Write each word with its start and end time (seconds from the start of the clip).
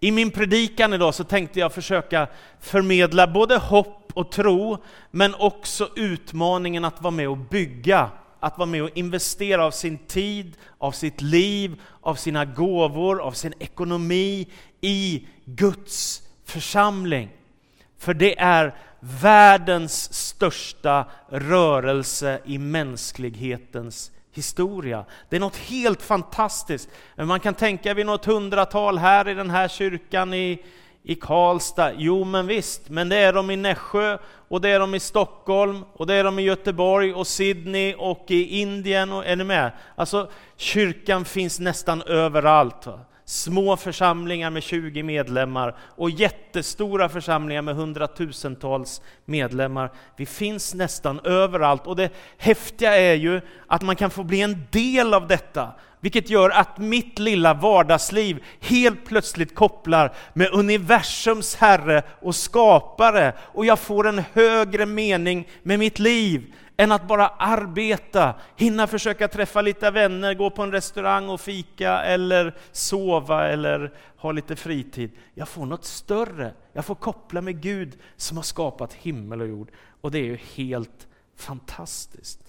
I 0.00 0.10
min 0.10 0.30
predikan 0.30 0.92
idag 0.92 1.14
så 1.14 1.24
tänkte 1.24 1.60
jag 1.60 1.72
försöka 1.72 2.26
förmedla 2.60 3.26
både 3.26 3.56
hopp 3.56 4.12
och 4.14 4.32
tro, 4.32 4.78
men 5.10 5.34
också 5.34 5.90
utmaningen 5.96 6.84
att 6.84 7.02
vara 7.02 7.10
med 7.10 7.28
och 7.28 7.36
bygga, 7.36 8.10
att 8.40 8.58
vara 8.58 8.66
med 8.66 8.82
och 8.82 8.96
investera 8.96 9.64
av 9.64 9.70
sin 9.70 9.98
tid, 9.98 10.56
av 10.78 10.92
sitt 10.92 11.20
liv, 11.20 11.80
av 12.00 12.14
sina 12.14 12.44
gåvor, 12.44 13.20
av 13.20 13.32
sin 13.32 13.54
ekonomi 13.58 14.46
i 14.80 15.26
Guds 15.44 16.22
församling. 16.44 17.28
För 17.98 18.14
det 18.14 18.38
är 18.38 18.74
världens 19.00 20.14
största 20.14 21.06
rörelse 21.28 22.40
i 22.44 22.58
mänsklighetens 22.58 24.12
historia. 24.32 25.04
Det 25.28 25.36
är 25.36 25.40
något 25.40 25.56
helt 25.56 26.02
fantastiskt. 26.02 26.88
Man 27.16 27.40
kan 27.40 27.54
tänka 27.54 27.94
vid 27.94 28.06
något 28.06 28.24
hundratal 28.24 28.98
här 28.98 29.28
i 29.28 29.34
den 29.34 29.50
här 29.50 29.68
kyrkan 29.68 30.34
i, 30.34 30.64
i 31.02 31.14
Karlstad. 31.14 31.92
Jo, 31.96 32.24
men 32.24 32.46
visst, 32.46 32.88
men 32.88 33.08
det 33.08 33.16
är 33.16 33.32
de 33.32 33.50
i 33.50 33.56
Nässjö 33.56 34.18
och 34.48 34.60
det 34.60 34.68
är 34.68 34.80
de 34.80 34.94
i 34.94 35.00
Stockholm 35.00 35.84
och 35.92 36.06
det 36.06 36.14
är 36.14 36.24
de 36.24 36.38
i 36.38 36.42
Göteborg 36.42 37.14
och 37.14 37.26
Sydney 37.26 37.94
och 37.94 38.24
i 38.28 38.60
Indien. 38.60 39.12
Och, 39.12 39.26
är 39.26 39.36
ni 39.36 39.44
med? 39.44 39.72
Alltså, 39.96 40.30
kyrkan 40.56 41.24
finns 41.24 41.60
nästan 41.60 42.02
överallt. 42.02 42.86
Va? 42.86 43.00
Små 43.28 43.76
församlingar 43.76 44.50
med 44.50 44.62
20 44.62 45.02
medlemmar 45.02 45.76
och 45.80 46.10
jättestora 46.10 47.08
församlingar 47.08 47.62
med 47.62 47.76
hundratusentals 47.76 49.02
medlemmar. 49.24 49.92
Vi 50.16 50.26
finns 50.26 50.74
nästan 50.74 51.20
överallt 51.24 51.86
och 51.86 51.96
det 51.96 52.12
häftiga 52.38 52.96
är 52.96 53.14
ju 53.14 53.40
att 53.66 53.82
man 53.82 53.96
kan 53.96 54.10
få 54.10 54.24
bli 54.24 54.40
en 54.40 54.66
del 54.70 55.14
av 55.14 55.26
detta, 55.26 55.72
vilket 56.00 56.30
gör 56.30 56.50
att 56.50 56.78
mitt 56.78 57.18
lilla 57.18 57.54
vardagsliv 57.54 58.44
helt 58.60 59.06
plötsligt 59.06 59.54
kopplar 59.54 60.12
med 60.32 60.52
universums 60.52 61.56
Herre 61.56 62.02
och 62.20 62.34
skapare 62.34 63.32
och 63.40 63.66
jag 63.66 63.78
får 63.78 64.08
en 64.08 64.22
högre 64.32 64.86
mening 64.86 65.48
med 65.62 65.78
mitt 65.78 65.98
liv 65.98 66.54
än 66.80 66.92
att 66.92 67.08
bara 67.08 67.28
arbeta, 67.28 68.34
hinna 68.56 68.86
försöka 68.86 69.28
träffa 69.28 69.62
lite 69.62 69.90
vänner, 69.90 70.34
gå 70.34 70.50
på 70.50 70.62
en 70.62 70.72
restaurang 70.72 71.28
och 71.28 71.40
fika 71.40 72.02
eller 72.02 72.56
sova 72.72 73.48
eller 73.48 73.92
ha 74.16 74.32
lite 74.32 74.56
fritid. 74.56 75.10
Jag 75.34 75.48
får 75.48 75.66
något 75.66 75.84
större. 75.84 76.54
Jag 76.72 76.84
får 76.84 76.94
koppla 76.94 77.40
med 77.40 77.60
Gud 77.60 77.98
som 78.16 78.36
har 78.36 78.44
skapat 78.44 78.94
himmel 78.94 79.40
och 79.40 79.48
jord. 79.48 79.70
Och 80.00 80.10
det 80.10 80.18
är 80.18 80.24
ju 80.24 80.36
helt 80.36 81.08
fantastiskt. 81.36 82.40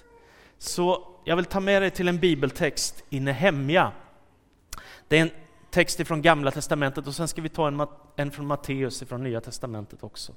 Så 0.58 1.08
jag 1.24 1.36
vill 1.36 1.46
ta 1.46 1.60
med 1.60 1.82
dig 1.82 1.92
till 1.92 2.08
en 2.08 2.20
bibeltext 2.20 3.04
i 3.10 3.20
Nehemja. 3.20 3.92
Det 5.08 5.18
är 5.18 5.22
en 5.22 5.32
text 5.70 6.08
från 6.08 6.22
Gamla 6.22 6.52
Testamentet 6.52 7.08
och 7.08 7.16
sen 7.16 7.28
ska 7.28 7.42
vi 7.42 7.50
ta 7.50 7.68
en, 7.68 7.88
en 8.16 8.32
från 8.32 8.48
Matteus 8.48 9.04
från 9.04 9.24
Nya 9.24 9.42
Testamentet 9.42 10.04
också. 10.04 10.34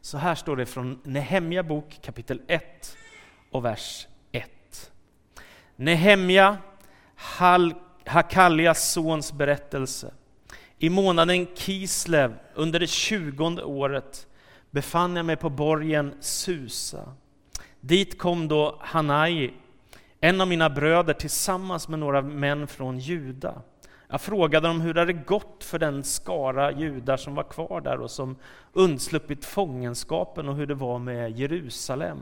Så 0.00 0.18
här 0.18 0.34
står 0.34 0.56
det 0.56 0.66
från 0.66 1.00
Nehemja 1.04 1.62
bok 1.62 1.98
kapitel 2.02 2.42
1 2.46 2.96
och 3.52 3.64
vers 3.64 4.06
1. 4.32 4.92
Nehemja, 5.76 6.56
Hakaljas 8.06 8.92
sons 8.92 9.32
berättelse. 9.32 10.12
I 10.78 10.90
månaden 10.90 11.46
Kislev, 11.54 12.34
under 12.54 12.80
det 12.80 12.86
tjugonde 12.86 13.62
året, 13.64 14.26
befann 14.70 15.16
jag 15.16 15.26
mig 15.26 15.36
på 15.36 15.50
borgen 15.50 16.14
Susa. 16.20 17.14
Dit 17.80 18.18
kom 18.18 18.48
då 18.48 18.78
Hanai, 18.80 19.54
en 20.20 20.40
av 20.40 20.48
mina 20.48 20.70
bröder, 20.70 21.14
tillsammans 21.14 21.88
med 21.88 21.98
några 21.98 22.22
män 22.22 22.66
från 22.66 22.98
Juda. 22.98 23.62
Jag 24.08 24.20
frågade 24.20 24.68
dem 24.68 24.80
hur 24.80 24.94
det 24.94 25.00
hade 25.00 25.12
gått 25.12 25.64
för 25.64 25.78
den 25.78 26.04
skara 26.04 26.72
judar 26.72 27.16
som 27.16 27.34
var 27.34 27.42
kvar 27.42 27.80
där 27.80 28.00
och 28.00 28.10
som 28.10 28.36
undsluppit 28.72 29.44
fångenskapen 29.44 30.48
och 30.48 30.56
hur 30.56 30.66
det 30.66 30.74
var 30.74 30.98
med 30.98 31.38
Jerusalem. 31.38 32.18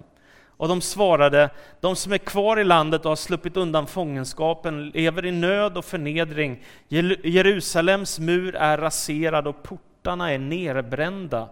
Och 0.61 0.69
de 0.69 0.81
svarade, 0.81 1.51
de 1.81 1.97
som 1.97 2.13
är 2.13 2.19
kvar 2.19 2.59
i 2.59 2.65
landet 2.65 3.05
och 3.05 3.11
har 3.11 3.17
sluppit 3.17 3.57
undan 3.57 3.87
fångenskapen 3.87 4.89
lever 4.89 5.27
i 5.27 5.33
nöd 5.33 5.79
och 5.79 5.85
förnedring. 5.85 6.63
Jerusalems 7.25 8.19
mur 8.19 8.55
är 8.55 8.79
raserad 8.79 9.47
och 9.47 9.63
portarna 9.63 10.33
är 10.33 10.39
nerbrända. 10.39 11.49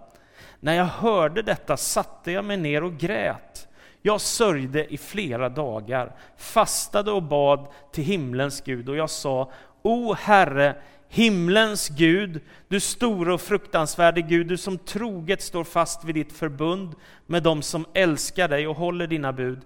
När 0.60 0.75
jag 0.75 0.84
hörde 0.84 1.43
detta 1.43 1.77
satte 1.77 2.32
jag 2.32 2.44
mig 2.44 2.56
ner 2.56 2.84
och 2.84 2.99
grät. 2.99 3.69
Jag 4.03 4.21
sörjde 4.21 4.94
i 4.94 4.99
flera 4.99 5.49
dagar, 5.49 6.12
fastade 6.37 7.11
och 7.11 7.22
bad 7.22 7.66
till 7.93 8.05
himlens 8.05 8.61
Gud 8.61 8.88
och 8.88 8.97
jag 8.97 9.11
sa, 9.11 9.50
O 9.82 10.15
Herre, 10.19 10.77
Himlens 11.08 11.88
Gud, 11.88 12.41
du 12.69 12.80
store 12.80 13.34
och 13.34 13.41
fruktansvärde 13.41 14.22
Gud, 14.22 14.46
du 14.46 14.56
som 14.56 14.78
troget 14.78 15.42
står 15.42 15.64
fast 15.64 16.04
vid 16.04 16.14
ditt 16.14 16.32
förbund 16.32 16.94
med 17.26 17.42
dem 17.42 17.62
som 17.62 17.86
älskar 17.94 18.48
dig 18.48 18.66
och 18.66 18.76
håller 18.76 19.06
dina 19.06 19.32
bud. 19.32 19.60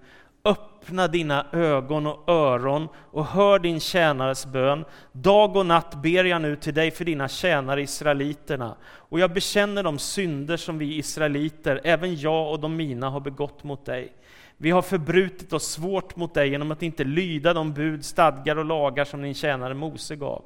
Öppna 0.45 1.07
dina 1.07 1.45
ögon 1.51 2.07
och 2.07 2.29
öron 2.29 2.87
och 2.95 3.25
hör 3.25 3.59
din 3.59 3.79
tjänares 3.79 4.45
bön. 4.45 4.85
Dag 5.11 5.55
och 5.55 5.65
natt 5.65 6.01
ber 6.03 6.23
jag 6.23 6.41
nu 6.41 6.55
till 6.55 6.73
dig 6.73 6.91
för 6.91 7.05
dina 7.05 7.27
tjänare 7.27 7.81
israeliterna. 7.81 8.75
Och 8.83 9.19
jag 9.19 9.33
bekänner 9.33 9.83
de 9.83 9.99
synder 9.99 10.57
som 10.57 10.77
vi 10.77 10.97
israeliter, 10.97 11.81
även 11.83 12.15
jag 12.15 12.51
och 12.51 12.59
de 12.59 12.75
mina, 12.75 13.09
har 13.09 13.19
begått 13.19 13.63
mot 13.63 13.85
dig. 13.85 14.13
Vi 14.57 14.71
har 14.71 14.81
förbrutit 14.81 15.53
oss 15.53 15.71
svårt 15.71 16.15
mot 16.15 16.33
dig 16.33 16.49
genom 16.49 16.71
att 16.71 16.83
inte 16.83 17.03
lyda 17.03 17.53
de 17.53 17.73
bud, 17.73 18.05
stadgar 18.05 18.55
och 18.55 18.65
lagar 18.65 19.05
som 19.05 19.21
din 19.21 19.33
tjänare 19.33 19.73
Mose 19.73 20.15
gav. 20.15 20.43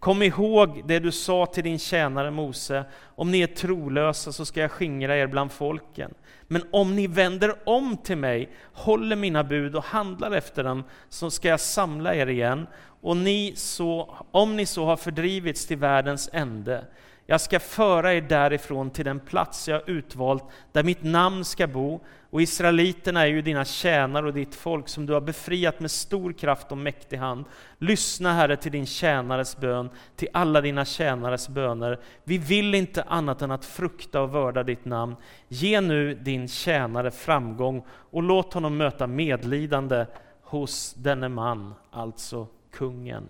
Kom 0.00 0.22
ihåg 0.22 0.82
det 0.86 0.98
du 0.98 1.12
sa 1.12 1.46
till 1.46 1.64
din 1.64 1.78
tjänare 1.78 2.30
Mose, 2.30 2.84
om 3.14 3.30
ni 3.30 3.40
är 3.40 3.46
trolösa 3.46 4.32
så 4.32 4.44
ska 4.44 4.60
jag 4.60 4.70
skingra 4.70 5.16
er 5.16 5.26
bland 5.26 5.52
folken. 5.52 6.14
Men 6.46 6.62
om 6.70 6.96
ni 6.96 7.06
vänder 7.06 7.54
om 7.64 7.96
till 7.96 8.16
mig, 8.16 8.50
håller 8.72 9.16
mina 9.16 9.44
bud 9.44 9.76
och 9.76 9.84
handlar 9.84 10.30
efter 10.30 10.64
dem, 10.64 10.84
så 11.08 11.30
ska 11.30 11.48
jag 11.48 11.60
samla 11.60 12.14
er 12.14 12.26
igen, 12.26 12.66
och 13.00 13.16
ni 13.16 13.52
så, 13.56 14.16
om 14.30 14.56
ni 14.56 14.66
så 14.66 14.84
har 14.84 14.96
fördrivits 14.96 15.66
till 15.66 15.76
världens 15.76 16.30
ände, 16.32 16.84
jag 17.30 17.40
ska 17.40 17.60
föra 17.60 18.14
er 18.14 18.20
därifrån 18.20 18.90
till 18.90 19.04
den 19.04 19.20
plats 19.20 19.68
jag 19.68 19.88
utvalt, 19.88 20.44
där 20.72 20.82
mitt 20.82 21.02
namn 21.02 21.44
ska 21.44 21.66
bo, 21.66 22.00
och 22.30 22.42
israeliterna 22.42 23.22
är 23.22 23.26
ju 23.26 23.42
dina 23.42 23.64
tjänare 23.64 24.26
och 24.26 24.34
ditt 24.34 24.54
folk 24.54 24.88
som 24.88 25.06
du 25.06 25.12
har 25.12 25.20
befriat 25.20 25.80
med 25.80 25.90
stor 25.90 26.32
kraft 26.32 26.72
och 26.72 26.78
mäktig 26.78 27.16
hand. 27.16 27.44
Lyssna, 27.78 28.32
Herre, 28.32 28.56
till 28.56 28.72
din 28.72 28.86
tjänares 28.86 29.56
bön, 29.56 29.90
till 30.16 30.28
alla 30.32 30.60
dina 30.60 30.84
tjänares 30.84 31.48
böner. 31.48 32.00
Vi 32.24 32.38
vill 32.38 32.74
inte 32.74 33.02
annat 33.02 33.42
än 33.42 33.50
att 33.50 33.64
frukta 33.64 34.20
och 34.20 34.30
vörda 34.30 34.62
ditt 34.62 34.84
namn. 34.84 35.16
Ge 35.48 35.80
nu 35.80 36.14
din 36.14 36.48
tjänare 36.48 37.10
framgång 37.10 37.86
och 37.88 38.22
låt 38.22 38.54
honom 38.54 38.76
möta 38.76 39.06
medlidande 39.06 40.06
hos 40.42 40.94
denne 40.94 41.28
man, 41.28 41.74
alltså 41.90 42.46
kungen. 42.72 43.26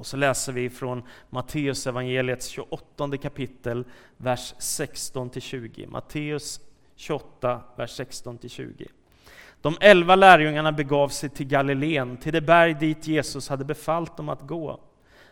Och 0.00 0.06
så 0.06 0.16
läser 0.16 0.52
vi 0.52 0.70
från 0.70 1.02
Matteus 1.30 1.86
evangeliets 1.86 2.48
28 2.48 3.16
kapitel, 3.22 3.84
vers 4.16 4.54
16-20. 4.58 5.90
Matteus 5.90 6.60
28, 6.96 7.60
vers 7.76 8.00
16-20. 8.00 8.86
De 9.60 9.76
elva 9.80 10.16
lärjungarna 10.16 10.72
begav 10.72 11.08
sig 11.08 11.28
till 11.28 11.46
Galileen, 11.46 12.16
till 12.16 12.32
det 12.32 12.40
berg 12.40 12.74
dit 12.74 13.06
Jesus 13.06 13.48
hade 13.48 13.64
befallt 13.64 14.16
dem 14.16 14.28
att 14.28 14.42
gå. 14.42 14.80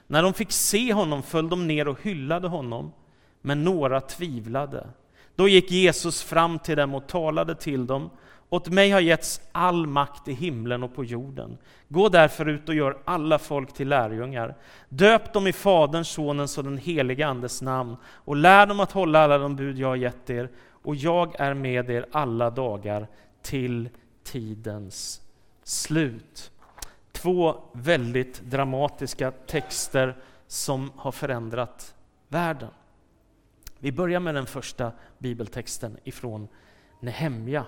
När 0.06 0.22
de 0.22 0.34
fick 0.34 0.52
se 0.52 0.92
honom 0.92 1.22
föll 1.22 1.48
de 1.48 1.66
ner 1.66 1.88
och 1.88 2.02
hyllade 2.02 2.48
honom, 2.48 2.92
men 3.40 3.64
några 3.64 4.00
tvivlade. 4.00 4.86
Då 5.34 5.48
gick 5.48 5.70
Jesus 5.70 6.22
fram 6.22 6.58
till 6.58 6.76
dem 6.76 6.94
och 6.94 7.06
talade 7.06 7.54
till 7.54 7.86
dem. 7.86 8.10
Åt 8.50 8.68
mig 8.68 8.90
har 8.90 9.00
getts 9.00 9.40
all 9.52 9.86
makt 9.86 10.28
i 10.28 10.32
himlen 10.32 10.82
och 10.82 10.94
på 10.94 11.04
jorden. 11.04 11.58
Gå 11.88 12.08
därför 12.08 12.48
ut 12.48 12.68
och 12.68 12.74
gör 12.74 12.98
alla 13.04 13.38
folk 13.38 13.72
till 13.72 13.88
lärjungar. 13.88 14.54
Döp 14.88 15.32
dem 15.32 15.46
i 15.46 15.52
Faderns, 15.52 16.08
Sonens 16.08 16.58
och 16.58 16.64
den 16.64 16.78
helige 16.78 17.26
Andes 17.26 17.62
namn 17.62 17.96
och 18.04 18.36
lär 18.36 18.66
dem 18.66 18.80
att 18.80 18.92
hålla 18.92 19.24
alla 19.24 19.38
de 19.38 19.56
bud 19.56 19.78
jag 19.78 19.88
har 19.88 19.96
gett 19.96 20.30
er 20.30 20.48
och 20.82 20.96
jag 20.96 21.40
är 21.40 21.54
med 21.54 21.90
er 21.90 22.06
alla 22.12 22.50
dagar 22.50 23.06
till 23.42 23.88
tidens 24.24 25.20
slut. 25.62 26.50
Två 27.12 27.60
väldigt 27.72 28.40
dramatiska 28.40 29.30
texter 29.30 30.16
som 30.46 30.92
har 30.96 31.12
förändrat 31.12 31.94
världen. 32.28 32.70
Vi 33.78 33.92
börjar 33.92 34.20
med 34.20 34.34
den 34.34 34.46
första 34.46 34.92
bibeltexten 35.18 35.98
ifrån 36.04 36.48
Nehemja. 37.00 37.66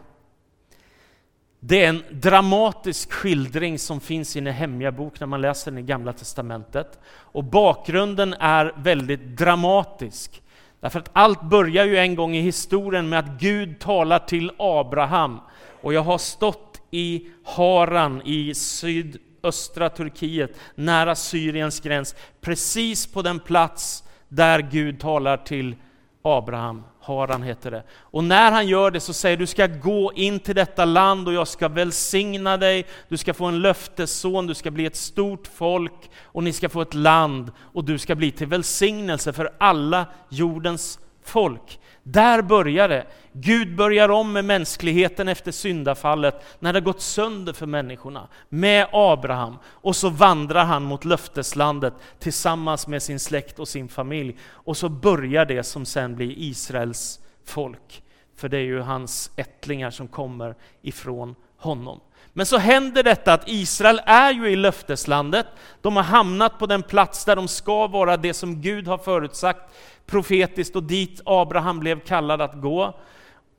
Det 1.62 1.84
är 1.84 1.88
en 1.88 2.02
dramatisk 2.10 3.12
skildring 3.12 3.78
som 3.78 4.00
finns 4.00 4.36
i 4.36 4.40
Nehemja 4.40 4.92
bok 4.92 5.20
när 5.20 5.26
man 5.26 5.40
läser 5.40 5.70
den 5.70 5.78
i 5.78 5.82
Gamla 5.82 6.12
Testamentet. 6.12 6.98
Och 7.06 7.44
bakgrunden 7.44 8.34
är 8.34 8.74
väldigt 8.76 9.36
dramatisk. 9.36 10.42
Därför 10.80 10.98
att 10.98 11.10
allt 11.12 11.42
börjar 11.42 11.84
ju 11.84 11.98
en 11.98 12.14
gång 12.14 12.36
i 12.36 12.40
historien 12.40 13.08
med 13.08 13.18
att 13.18 13.40
Gud 13.40 13.78
talar 13.80 14.18
till 14.18 14.52
Abraham. 14.58 15.40
Och 15.82 15.94
jag 15.94 16.02
har 16.02 16.18
stått 16.18 16.80
i 16.90 17.28
Haran 17.44 18.22
i 18.24 18.54
sydöstra 18.54 19.88
Turkiet, 19.88 20.58
nära 20.74 21.14
Syriens 21.14 21.80
gräns, 21.80 22.14
precis 22.40 23.06
på 23.06 23.22
den 23.22 23.40
plats 23.40 24.04
där 24.28 24.60
Gud 24.60 25.00
talar 25.00 25.36
till 25.36 25.74
Abraham. 26.22 26.82
Haran 27.00 27.42
heter 27.42 27.70
det. 27.70 27.82
Och 27.90 28.24
när 28.24 28.50
han 28.50 28.68
gör 28.68 28.90
det 28.90 29.00
så 29.00 29.12
säger 29.12 29.36
du 29.36 29.46
ska 29.46 29.66
gå 29.66 30.12
in 30.14 30.40
till 30.40 30.54
detta 30.54 30.84
land 30.84 31.28
och 31.28 31.34
jag 31.34 31.48
ska 31.48 31.68
välsigna 31.68 32.56
dig. 32.56 32.86
Du 33.08 33.16
ska 33.16 33.34
få 33.34 33.44
en 33.44 33.60
löftesson, 33.60 34.46
du 34.46 34.54
ska 34.54 34.70
bli 34.70 34.86
ett 34.86 34.96
stort 34.96 35.46
folk 35.54 36.10
och 36.22 36.44
ni 36.44 36.52
ska 36.52 36.68
få 36.68 36.82
ett 36.82 36.94
land 36.94 37.52
och 37.58 37.84
du 37.84 37.98
ska 37.98 38.14
bli 38.14 38.30
till 38.30 38.46
välsignelse 38.46 39.32
för 39.32 39.50
alla 39.58 40.06
jordens 40.28 40.98
folk. 41.24 41.80
Där 42.12 42.42
börjar 42.42 42.88
det. 42.88 43.06
Gud 43.32 43.76
börjar 43.76 44.08
om 44.08 44.32
med 44.32 44.44
mänskligheten 44.44 45.28
efter 45.28 45.52
syndafallet, 45.52 46.44
när 46.58 46.72
det 46.72 46.80
gått 46.80 47.00
sönder 47.00 47.52
för 47.52 47.66
människorna, 47.66 48.28
med 48.48 48.86
Abraham. 48.92 49.56
Och 49.64 49.96
så 49.96 50.08
vandrar 50.08 50.64
han 50.64 50.82
mot 50.82 51.04
löfteslandet 51.04 51.94
tillsammans 52.18 52.86
med 52.86 53.02
sin 53.02 53.20
släkt 53.20 53.58
och 53.58 53.68
sin 53.68 53.88
familj. 53.88 54.36
Och 54.48 54.76
så 54.76 54.88
börjar 54.88 55.44
det 55.44 55.62
som 55.62 55.86
sen 55.86 56.16
blir 56.16 56.34
Israels 56.38 57.20
folk. 57.44 58.02
För 58.36 58.48
det 58.48 58.56
är 58.56 58.62
ju 58.62 58.80
hans 58.80 59.30
ättlingar 59.36 59.90
som 59.90 60.08
kommer 60.08 60.54
ifrån 60.82 61.34
honom. 61.56 62.00
Men 62.32 62.46
så 62.46 62.58
händer 62.58 63.02
detta 63.02 63.32
att 63.32 63.48
Israel 63.48 64.00
är 64.06 64.32
ju 64.32 64.48
i 64.48 64.56
löfteslandet. 64.56 65.46
De 65.80 65.96
har 65.96 66.02
hamnat 66.02 66.58
på 66.58 66.66
den 66.66 66.82
plats 66.82 67.24
där 67.24 67.36
de 67.36 67.48
ska 67.48 67.86
vara, 67.86 68.16
det 68.16 68.34
som 68.34 68.60
Gud 68.60 68.88
har 68.88 68.98
förutsagt 68.98 69.74
profetiskt 70.06 70.76
och 70.76 70.82
dit 70.82 71.20
Abraham 71.24 71.80
blev 71.80 72.00
kallad 72.00 72.40
att 72.40 72.60
gå. 72.60 72.94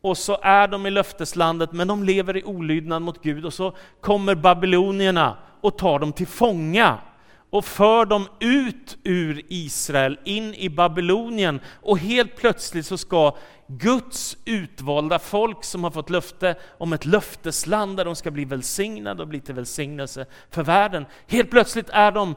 Och 0.01 0.17
så 0.17 0.37
är 0.41 0.67
de 0.67 0.85
i 0.85 0.89
löfteslandet, 0.89 1.71
men 1.71 1.87
de 1.87 2.03
lever 2.03 2.37
i 2.37 2.43
olydnad 2.43 3.01
mot 3.01 3.23
Gud 3.23 3.45
och 3.45 3.53
så 3.53 3.73
kommer 4.01 4.35
babylonierna 4.35 5.37
och 5.61 5.77
tar 5.77 5.99
dem 5.99 6.13
till 6.13 6.27
fånga 6.27 6.97
och 7.49 7.65
för 7.65 8.05
dem 8.05 8.27
ut 8.39 8.97
ur 9.03 9.41
Israel, 9.47 10.19
in 10.23 10.53
i 10.53 10.69
Babylonien. 10.69 11.59
Och 11.81 11.97
helt 11.99 12.35
plötsligt 12.35 12.85
så 12.85 12.97
ska 12.97 13.35
Guds 13.77 14.37
utvalda 14.45 15.19
folk 15.19 15.63
som 15.63 15.83
har 15.83 15.91
fått 15.91 16.09
löfte 16.09 16.55
om 16.77 16.93
ett 16.93 17.05
löftesland 17.05 17.97
där 17.97 18.05
de 18.05 18.15
ska 18.15 18.31
bli 18.31 18.45
välsignade 18.45 19.21
och 19.21 19.27
bli 19.27 19.39
till 19.39 19.55
välsignelse 19.55 20.25
för 20.49 20.63
världen. 20.63 21.05
Helt 21.27 21.49
plötsligt 21.49 21.89
är 21.89 22.11
de 22.11 22.35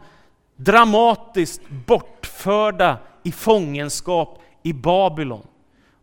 dramatiskt 0.56 1.62
bortförda 1.68 2.98
i 3.22 3.32
fångenskap 3.32 4.42
i 4.62 4.72
Babylon. 4.72 5.46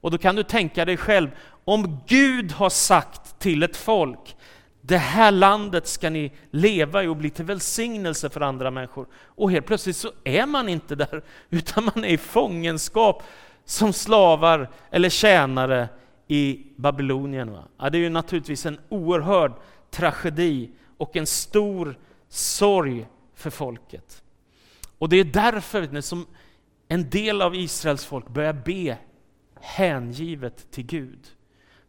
Och 0.02 0.12
då 0.12 0.18
kan 0.18 0.36
du 0.36 0.44
tänka 0.44 0.86
dig 0.86 0.98
själv, 0.98 1.30
om 1.66 2.00
Gud 2.08 2.52
har 2.52 2.70
sagt 2.70 3.40
till 3.40 3.64
ett 3.64 3.78
folk, 3.78 4.36
det 4.82 4.98
här 4.98 5.32
landet 5.32 5.88
ska 5.88 6.10
ni 6.10 6.32
leva 6.52 7.04
i 7.04 7.08
och 7.08 7.18
bli 7.18 7.30
till 7.30 7.46
välsignelse 7.46 8.30
för 8.30 8.42
andra 8.42 8.72
människor. 8.72 9.08
Och 9.14 9.52
helt 9.52 9.66
plötsligt 9.66 9.98
så 9.98 10.12
är 10.24 10.46
man 10.46 10.70
inte 10.70 10.96
där, 10.96 11.24
utan 11.50 11.84
man 11.96 12.06
är 12.06 12.10
i 12.10 12.18
fångenskap 12.18 13.24
som 13.66 13.94
slavar 13.94 14.70
eller 14.92 15.10
tjänare 15.10 15.90
i 16.28 16.66
Babylonien. 16.76 17.58
Ja, 17.78 17.90
det 17.90 17.98
är 17.98 18.00
ju 18.00 18.10
naturligtvis 18.10 18.66
en 18.66 18.80
oerhörd 18.90 19.54
tragedi 19.90 20.70
och 20.98 21.16
en 21.16 21.28
stor 21.28 21.98
sorg 22.30 23.08
för 23.36 23.50
folket. 23.50 24.24
Och 24.98 25.10
det 25.10 25.18
är 25.18 25.24
därför 25.24 26.02
som 26.02 26.26
en 26.88 27.10
del 27.10 27.42
av 27.42 27.56
Israels 27.56 28.06
folk 28.06 28.30
börjar 28.30 28.54
be 28.54 28.98
hängivet 29.62 30.72
till 30.72 30.86
Gud. 30.86 31.28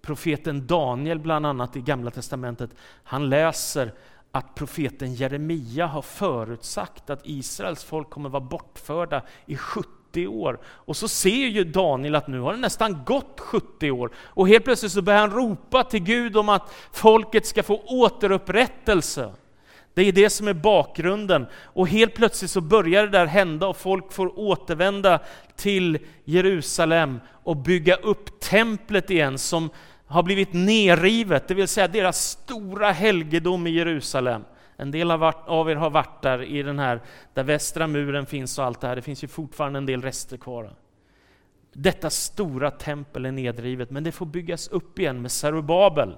Profeten 0.01 0.67
Daniel 0.67 1.19
bland 1.19 1.47
annat 1.47 1.77
i 1.77 1.81
Gamla 1.81 2.11
Testamentet, 2.11 2.71
han 3.03 3.29
läser 3.29 3.95
att 4.33 4.55
profeten 4.55 5.15
Jeremia 5.15 5.87
har 5.87 6.03
förutsagt 6.03 7.11
att 7.11 7.21
Israels 7.25 7.85
folk 7.85 8.11
kommer 8.11 8.29
vara 8.29 8.45
bortförda 8.45 9.23
i 9.47 9.57
70 9.57 9.89
år. 10.17 10.59
Och 10.65 10.97
så 10.97 11.09
ser 11.09 11.47
ju 11.47 11.65
Daniel 11.65 12.15
att 12.15 12.29
nu 12.29 12.41
har 12.41 12.53
det 12.53 12.59
nästan 12.59 13.05
gått 13.05 13.41
70 13.41 13.91
år. 13.91 14.11
Och 14.17 14.49
helt 14.49 14.65
plötsligt 14.65 14.93
så 14.93 15.03
börjar 15.03 15.21
han 15.21 15.31
ropa 15.31 15.85
till 15.85 16.03
Gud 16.03 16.37
om 16.37 16.49
att 16.49 16.75
folket 16.93 17.47
ska 17.47 17.63
få 17.63 17.83
återupprättelse. 17.87 19.33
Det 19.95 20.03
är 20.03 20.13
det 20.13 20.31
som 20.31 20.49
är 20.49 20.53
bakgrunden. 20.53 21.47
Och 21.63 21.89
helt 21.89 22.15
plötsligt 22.15 22.51
så 22.51 22.61
börjar 22.61 23.03
det 23.03 23.19
där 23.19 23.27
hända 23.27 23.67
och 23.67 23.77
folk 23.77 24.13
får 24.13 24.39
återvända 24.39 25.19
till 25.57 25.99
Jerusalem 26.25 27.21
och 27.45 27.57
bygga 27.57 27.97
upp 27.97 28.41
templet 28.41 29.11
igen 29.11 29.39
som 29.39 29.71
har 30.07 30.23
blivit 30.23 30.53
nerrivet, 30.53 31.49
det 31.49 31.55
vill 31.55 31.69
säga 31.69 31.89
deras 31.89 32.31
stora 32.31 32.93
helgedom 32.93 33.67
i 33.67 33.71
Jerusalem. 33.71 34.45
En 34.77 34.91
del 34.91 35.11
av 35.11 35.71
er 35.71 35.75
har 35.75 35.91
varit 35.91 36.23
där 36.23 36.43
i 36.43 36.63
den 36.63 36.79
här, 36.79 37.01
där 37.35 37.45
västra 37.45 37.87
muren 37.87 38.27
finns 38.27 38.59
och 38.59 38.65
allt 38.65 38.81
det 38.81 38.87
här. 38.87 38.97
Det 38.97 39.03
finns 39.03 39.25
ju 39.25 39.29
fortfarande 39.29 39.79
en 39.79 39.87
del 39.87 40.03
rester 40.03 40.37
kvar. 40.37 40.75
Detta 41.73 42.11
stora 42.11 42.71
tempel 42.71 43.27
är 43.27 43.33
nedrivet, 43.33 43.91
men 43.91 44.05
det 44.05 44.13
får 44.13 44.27
byggas 44.27 44.69
upp 44.69 44.99
igen 44.99 45.23
med 45.23 45.33
Zerubabel. 45.33 46.17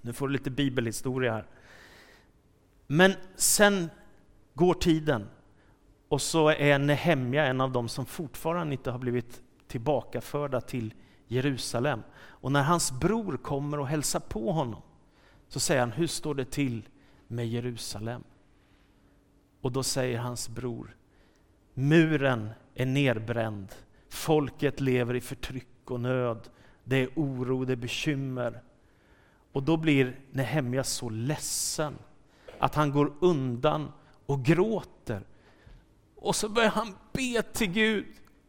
Nu 0.00 0.12
får 0.12 0.28
du 0.28 0.32
lite 0.32 0.50
bibelhistoria 0.50 1.32
här. 1.32 1.46
Men 2.86 3.12
sen 3.36 3.90
går 4.54 4.74
tiden 4.74 5.28
och 6.08 6.22
så 6.22 6.48
är 6.48 6.78
Nehemja 6.78 7.46
en 7.46 7.60
av 7.60 7.72
dem 7.72 7.88
som 7.88 8.06
fortfarande 8.06 8.72
inte 8.72 8.90
har 8.90 8.98
blivit 8.98 9.40
tillbakaförda 9.68 10.60
till 10.60 10.94
Jerusalem. 11.26 12.02
Och 12.16 12.52
när 12.52 12.62
hans 12.62 12.92
bror 12.92 13.36
kommer 13.36 13.80
och 13.80 13.88
hälsar 13.88 14.20
på 14.20 14.52
honom 14.52 14.82
så 15.48 15.60
säger 15.60 15.80
han, 15.80 15.92
hur 15.92 16.06
står 16.06 16.34
det 16.34 16.44
till 16.44 16.88
med 17.28 17.48
Jerusalem? 17.48 18.24
Och 19.60 19.72
då 19.72 19.82
säger 19.82 20.18
hans 20.18 20.48
bror, 20.48 20.96
muren 21.74 22.50
är 22.74 22.86
nerbränd, 22.86 23.74
folket 24.08 24.80
lever 24.80 25.14
i 25.14 25.20
förtryck 25.20 25.90
och 25.90 26.00
nöd, 26.00 26.48
det 26.84 26.96
är 26.96 27.08
oro, 27.14 27.64
det 27.64 27.72
är 27.72 27.76
bekymmer. 27.76 28.62
Och 29.52 29.62
då 29.62 29.76
blir 29.76 30.18
Nehemja 30.30 30.84
så 30.84 31.08
ledsen 31.08 31.94
att 32.58 32.74
han 32.74 32.90
går 32.90 33.12
undan 33.20 33.92
och 34.26 34.44
gråter. 34.44 35.22
Och 36.14 36.36
så 36.36 36.48
börjar 36.48 36.70
han 36.70 36.94
be 37.12 37.42
till 37.42 37.72
Gud. 37.72 38.06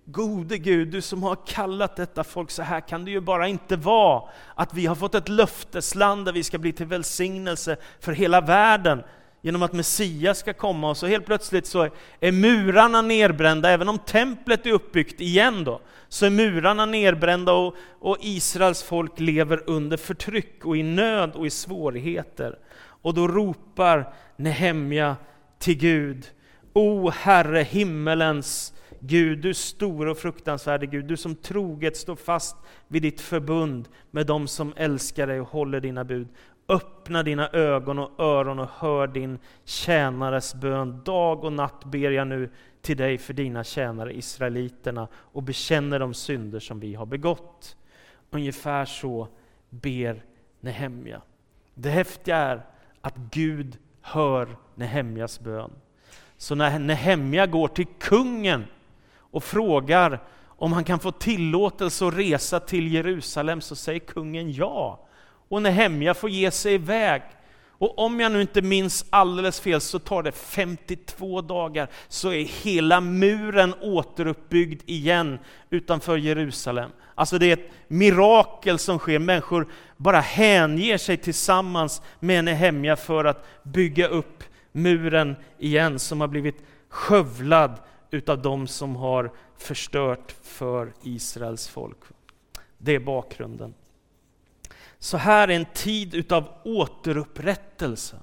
Gode 0.10 0.58
Gud, 0.58 0.88
du 0.88 1.02
som 1.02 1.24
har 1.24 1.38
kallat 1.48 1.96
detta 1.96 2.24
folk 2.24 2.52
så 2.52 2.62
här 2.62 2.82
kan 2.82 3.06
det 3.06 3.12
ju 3.12 3.20
bara 3.20 3.48
inte 3.48 3.76
vara. 3.76 4.30
Att 4.56 4.74
vi 4.74 4.86
har 4.86 4.96
fått 4.96 5.16
ett 5.16 5.30
löftesland 5.30 6.26
där 6.26 6.34
vi 6.34 6.44
ska 6.44 6.58
bli 6.58 6.74
till 6.74 6.86
välsignelse 6.86 7.78
för 8.00 8.12
hela 8.12 8.42
världen 8.42 9.04
genom 9.42 9.64
att 9.64 9.74
Messias 9.74 10.40
ska 10.40 10.54
komma 10.54 10.90
och 10.90 10.98
så 10.98 11.08
helt 11.08 11.26
plötsligt 11.26 11.66
så 11.66 11.90
är 12.20 12.32
murarna 12.32 13.02
nerbrända, 13.02 13.70
även 13.70 13.90
om 13.90 14.00
templet 14.00 14.66
är 14.66 14.72
uppbyggt 14.72 15.22
igen 15.22 15.64
då, 15.64 15.82
så 16.08 16.26
är 16.26 16.30
murarna 16.30 16.86
nerbrända 16.86 17.54
och, 17.54 17.76
och 18.00 18.18
Israels 18.22 18.84
folk 18.84 19.20
lever 19.20 19.64
under 19.66 19.98
förtryck 19.98 20.66
och 20.66 20.78
i 20.78 20.84
nöd 20.84 21.32
och 21.36 21.46
i 21.48 21.50
svårigheter. 21.50 22.60
Och 23.02 23.14
då 23.14 23.28
ropar 23.28 24.14
Nehemja 24.36 25.16
till 25.60 25.78
Gud. 25.78 26.26
O 26.74 27.10
Herre, 27.10 27.62
himmelens 27.62 28.74
Gud, 29.00 29.40
du 29.40 29.54
stora 29.54 30.12
och 30.12 30.18
fruktansvärde 30.18 30.86
Gud, 30.86 31.06
du 31.06 31.18
som 31.18 31.36
troget 31.36 31.98
står 31.98 32.16
fast 32.16 32.56
vid 32.88 33.02
ditt 33.02 33.22
förbund 33.22 33.88
med 34.12 34.28
dem 34.28 34.48
som 34.48 34.74
älskar 34.76 35.28
dig 35.28 35.42
och 35.42 35.48
håller 35.48 35.80
dina 35.80 36.04
bud. 36.04 36.28
Öppna 36.70 37.24
dina 37.24 37.50
ögon 37.50 38.00
och 38.00 38.20
öron 38.20 38.60
och 38.60 38.70
hör 38.70 39.08
din 39.08 39.40
tjänares 39.66 40.56
bön. 40.56 41.02
Dag 41.06 41.44
och 41.44 41.54
natt 41.54 41.86
ber 41.86 42.12
jag 42.12 42.28
nu 42.28 42.50
till 42.82 42.98
dig 42.98 43.18
för 43.18 43.34
dina 43.34 43.64
tjänare 43.64 44.18
israeliterna 44.18 45.08
och 45.14 45.44
bekänner 45.44 46.00
de 46.00 46.14
synder 46.14 46.60
som 46.60 46.80
vi 46.80 46.94
har 46.94 47.06
begått. 47.06 47.78
Ungefär 48.30 48.86
så 48.86 49.28
ber 49.70 50.24
Nehemja. 50.60 51.22
Det 51.74 51.90
häftiga 51.90 52.38
är 52.38 52.66
att 53.02 53.16
Gud 53.32 53.78
hör 54.02 54.58
Nehemjas 54.76 55.40
bön. 55.40 55.72
Så 56.38 56.56
när 56.56 56.80
Nehemja 56.80 57.46
går 57.46 57.68
till 57.68 57.88
kungen 58.00 58.66
och 59.38 59.44
frågar 59.44 60.20
om 60.48 60.74
han 60.74 60.84
kan 60.84 61.00
få 61.00 61.12
tillåtelse 61.12 62.08
att 62.08 62.14
resa 62.14 62.60
till 62.60 62.94
Jerusalem 62.94 63.62
så 63.62 63.76
säger 63.76 64.00
kungen 64.00 64.52
ja. 64.52 65.08
Och 65.50 65.62
Nehemja 65.62 66.14
får 66.14 66.30
ge 66.30 66.52
sig 66.52 66.74
iväg. 66.74 67.22
Och 67.70 68.00
om 68.00 68.20
jag 68.20 68.32
nu 68.32 68.42
inte 68.42 68.62
minns 68.62 69.06
alldeles 69.10 69.60
fel 69.60 69.82
så 69.82 70.00
tar 70.00 70.24
det 70.24 70.32
52 70.32 71.42
dagar 71.42 71.88
så 72.08 72.32
är 72.32 72.64
hela 72.64 73.02
muren 73.02 73.74
återuppbyggd 73.82 74.82
igen 74.86 75.40
utanför 75.70 76.18
Jerusalem. 76.18 76.90
Alltså 77.16 77.38
det 77.38 77.46
är 77.46 77.54
ett 77.54 77.72
mirakel 77.88 78.80
som 78.80 79.00
sker. 79.00 79.20
Människor 79.20 79.68
bara 79.98 80.20
hänger 80.20 80.98
sig 80.98 81.18
tillsammans 81.18 82.02
med 82.20 82.44
Nehemja 82.44 82.96
för 82.96 83.26
att 83.26 83.48
bygga 83.64 84.08
upp 84.08 84.44
muren 84.72 85.36
igen 85.60 86.00
som 86.00 86.22
har 86.22 86.28
blivit 86.28 86.64
skövlad 86.90 87.80
utav 88.12 88.42
de 88.42 88.68
som 88.68 88.96
har 88.96 89.32
förstört 89.58 90.36
för 90.42 90.94
Israels 91.04 91.68
folk. 91.68 91.98
Det 92.78 92.96
är 92.96 93.00
bakgrunden. 93.00 93.74
Så 95.00 95.18
här 95.18 95.48
är 95.48 95.56
en 95.56 95.66
tid 95.66 96.16
utav 96.16 96.50
återupprättelse. 96.64 98.18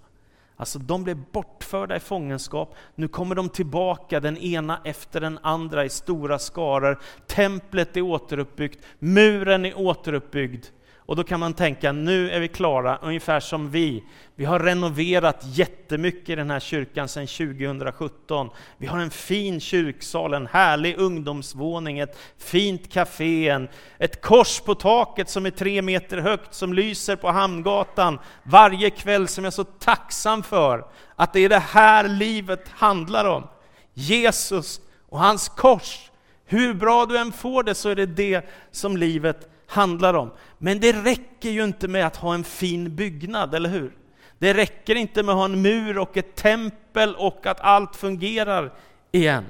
Alltså 0.57 0.79
de 0.79 1.05
blev 1.05 1.17
bortförda 1.33 1.55
bortförda 1.65 1.97
i 1.97 2.01
fångenskap. 2.01 2.75
Nu 2.95 3.09
kommer 3.09 3.35
de 3.35 3.49
tillbaka, 3.49 4.21
den 4.21 4.39
ena 4.39 4.81
efter 4.85 5.21
den 5.21 5.39
andra 5.43 5.85
i 5.85 5.89
stora 5.89 6.39
skaror. 6.39 7.01
Templet 7.27 7.97
är 7.97 8.01
återuppbyggt, 8.01 8.85
muren 8.99 9.65
är 9.65 9.79
återuppbyggd. 9.79 10.67
Och 11.07 11.17
då 11.17 11.25
kan 11.25 11.41
man 11.41 11.55
tänka, 11.55 11.93
nu 11.93 12.31
är 12.31 12.41
vi 12.41 12.49
klara, 12.49 12.99
ungefär 13.03 13.41
som 13.41 13.71
vi. 13.71 14.05
Vi 14.35 14.45
har 14.45 14.61
renoverat 14.61 15.41
jättemycket 15.43 16.29
i 16.29 16.35
den 16.35 16.51
här 16.51 16.61
kyrkan 16.61 17.09
sedan 17.09 17.27
2017. 17.27 18.51
Vi 18.79 18.87
har 18.87 18.99
en 18.99 19.11
fin 19.11 19.61
kyrksal, 19.61 20.35
en 20.35 20.47
härlig 20.47 20.99
ungdomsvåning, 20.99 21.99
ett 21.99 22.19
fint 22.39 22.93
café, 22.93 23.67
ett 23.99 24.23
kors 24.23 24.61
på 24.61 24.75
taket 24.75 25.29
som 25.29 25.47
är 25.47 25.51
tre 25.51 25.83
meter 25.83 26.19
högt, 26.19 26.55
som 26.55 26.73
lyser 26.73 27.17
på 27.17 27.31
Hamngatan 27.31 28.19
varje 28.43 28.91
kväll, 28.91 29.29
som 29.29 29.45
jag 29.45 29.51
är 29.51 29.55
så 29.55 29.65
tacksam 29.65 30.43
för. 30.43 30.85
Att 31.17 31.33
det 31.33 31.41
är 31.41 31.49
det 31.49 31.59
här 31.59 32.09
livet 32.09 32.69
handlar 32.69 33.25
om. 33.25 33.47
Jesus 33.95 34.81
och 35.09 35.19
hans 35.19 35.49
kors. 35.49 36.11
Hur 36.47 36.75
bra 36.75 37.07
du 37.07 37.19
än 37.19 37.33
får 37.33 37.63
det 37.63 37.75
så 37.75 37.89
är 37.89 37.95
det 37.95 38.07
det 38.07 38.49
som 38.71 38.97
livet 38.97 39.49
handlar 39.67 40.15
om. 40.15 40.31
Men 40.59 40.81
det 40.81 40.93
räcker 40.93 41.51
ju 41.51 41.65
inte 41.65 41.89
med 41.89 42.07
att 42.07 42.17
ha 42.17 42.35
en 42.35 42.45
fin 42.45 42.97
byggnad, 42.97 43.55
eller 43.55 43.71
hur? 43.71 43.97
Det 44.39 44.55
räcker 44.55 44.95
inte 44.95 45.23
med 45.23 45.33
att 45.33 45.39
ha 45.39 45.45
en 45.45 45.63
mur 45.63 45.99
och 45.99 46.17
ett 46.17 46.35
tempel 46.35 47.15
och 47.17 47.47
att 47.47 47.61
allt 47.61 47.97
fungerar 47.97 48.75
igen. 49.13 49.45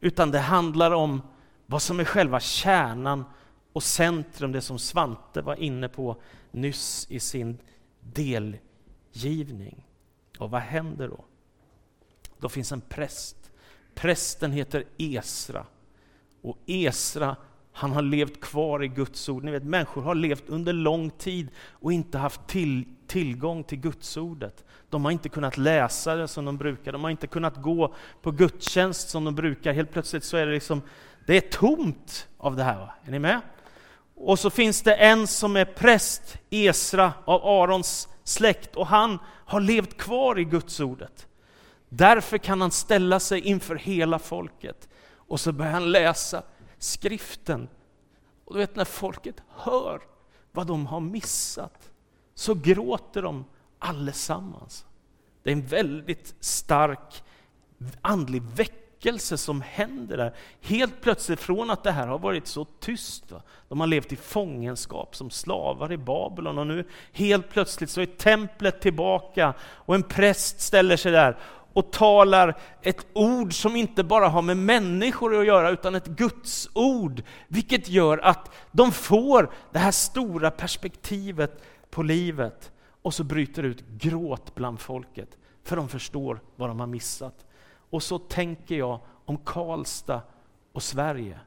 Utan 0.00 0.30
det 0.30 0.38
handlar 0.38 0.90
om 0.90 1.22
vad 1.66 1.82
som 1.82 2.00
är 2.00 2.04
själva 2.04 2.40
kärnan 2.40 3.24
och 3.72 3.82
centrum, 3.82 4.52
det 4.52 4.60
som 4.60 4.78
Svante 4.78 5.42
var 5.42 5.56
inne 5.56 5.88
på 5.88 6.16
nyss 6.50 7.06
i 7.10 7.20
sin 7.20 7.58
delgivning. 8.00 9.86
Och 10.38 10.50
vad 10.50 10.60
händer 10.60 11.08
då? 11.08 11.24
Då 12.38 12.48
finns 12.48 12.72
en 12.72 12.80
präst. 12.80 13.50
Prästen 13.94 14.52
heter 14.52 14.84
Esra. 14.98 15.66
Och 16.42 16.58
Esra 16.66 17.36
han 17.76 17.92
har 17.92 18.02
levt 18.02 18.40
kvar 18.40 18.82
i 18.82 18.88
Guds 18.88 19.28
ord. 19.28 19.44
Ni 19.44 19.50
vet, 19.50 19.64
människor 19.64 20.02
har 20.02 20.14
levt 20.14 20.48
under 20.48 20.72
lång 20.72 21.10
tid 21.10 21.48
och 21.70 21.92
inte 21.92 22.18
haft 22.18 22.46
till, 22.46 22.84
tillgång 23.06 23.64
till 23.64 23.78
Guds 23.78 24.16
ordet. 24.16 24.64
De 24.90 25.04
har 25.04 25.12
inte 25.12 25.28
kunnat 25.28 25.56
läsa 25.56 26.14
det 26.14 26.28
som 26.28 26.44
de 26.44 26.56
brukar, 26.56 26.92
de 26.92 27.04
har 27.04 27.10
inte 27.10 27.26
kunnat 27.26 27.56
gå 27.56 27.94
på 28.22 28.30
gudstjänst 28.30 29.08
som 29.08 29.24
de 29.24 29.34
brukar. 29.34 29.72
Helt 29.72 29.92
plötsligt 29.92 30.24
så 30.24 30.36
är 30.36 30.46
det 30.46 30.52
liksom, 30.52 30.82
det 31.26 31.36
är 31.36 31.50
tomt 31.50 32.28
av 32.38 32.56
det 32.56 32.62
här. 32.62 32.78
Va? 32.78 32.94
Är 33.04 33.10
ni 33.10 33.18
med? 33.18 33.40
Och 34.14 34.38
så 34.38 34.50
finns 34.50 34.82
det 34.82 34.94
en 34.94 35.26
som 35.26 35.56
är 35.56 35.64
präst, 35.64 36.38
Esra 36.50 37.12
av 37.24 37.46
Arons 37.46 38.08
släkt, 38.24 38.76
och 38.76 38.86
han 38.86 39.18
har 39.46 39.60
levt 39.60 39.96
kvar 39.96 40.38
i 40.38 40.44
Guds 40.44 40.80
ordet. 40.80 41.26
Därför 41.88 42.38
kan 42.38 42.60
han 42.60 42.70
ställa 42.70 43.20
sig 43.20 43.40
inför 43.40 43.76
hela 43.76 44.18
folket 44.18 44.88
och 45.28 45.40
så 45.40 45.52
börjar 45.52 45.72
han 45.72 45.92
läsa 45.92 46.42
skriften. 46.84 47.68
Och 48.44 48.54
du 48.54 48.60
vet 48.60 48.76
när 48.76 48.84
folket 48.84 49.42
hör 49.48 50.00
vad 50.52 50.66
de 50.66 50.86
har 50.86 51.00
missat, 51.00 51.90
så 52.34 52.54
gråter 52.54 53.22
de 53.22 53.44
allesammans. 53.78 54.86
Det 55.42 55.50
är 55.50 55.52
en 55.52 55.66
väldigt 55.66 56.34
stark 56.40 57.22
andlig 58.00 58.42
väckelse 58.42 59.38
som 59.38 59.60
händer 59.60 60.16
där. 60.16 60.34
Helt 60.60 61.00
plötsligt, 61.00 61.40
från 61.40 61.70
att 61.70 61.82
det 61.82 61.90
här 61.90 62.06
har 62.06 62.18
varit 62.18 62.46
så 62.46 62.64
tyst, 62.64 63.32
va? 63.32 63.42
de 63.68 63.80
har 63.80 63.86
levt 63.86 64.12
i 64.12 64.16
fångenskap 64.16 65.16
som 65.16 65.30
slavar 65.30 65.92
i 65.92 65.96
Babylon 65.96 66.58
och 66.58 66.66
nu 66.66 66.88
helt 67.12 67.50
plötsligt 67.50 67.90
så 67.90 68.00
är 68.00 68.06
templet 68.06 68.80
tillbaka 68.80 69.54
och 69.60 69.94
en 69.94 70.02
präst 70.02 70.60
ställer 70.60 70.96
sig 70.96 71.12
där 71.12 71.38
och 71.74 71.92
talar 71.92 72.58
ett 72.82 73.06
ord 73.12 73.54
som 73.62 73.76
inte 73.76 74.04
bara 74.04 74.28
har 74.28 74.42
med 74.42 74.56
människor 74.56 75.40
att 75.40 75.46
göra, 75.46 75.70
utan 75.70 75.94
ett 75.94 76.06
Guds 76.06 76.68
ord, 76.74 77.22
vilket 77.48 77.88
gör 77.88 78.18
att 78.18 78.50
de 78.72 78.92
får 78.92 79.52
det 79.72 79.78
här 79.78 79.90
stora 79.90 80.50
perspektivet 80.50 81.62
på 81.90 82.02
livet. 82.02 82.72
Och 83.02 83.14
så 83.14 83.24
bryter 83.24 83.62
det 83.62 83.68
ut 83.68 83.88
gråt 83.88 84.54
bland 84.54 84.80
folket, 84.80 85.36
för 85.62 85.76
de 85.76 85.88
förstår 85.88 86.40
vad 86.56 86.70
de 86.70 86.80
har 86.80 86.86
missat. 86.86 87.46
Och 87.90 88.02
så 88.02 88.18
tänker 88.18 88.74
jag 88.74 89.00
om 89.24 89.36
Karlstad 89.36 90.22
och 90.72 90.82
Sverige. 90.82 91.38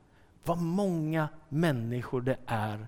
Vad 0.44 0.58
många 0.58 1.28
människor 1.50 2.22
det 2.22 2.38
är 2.46 2.88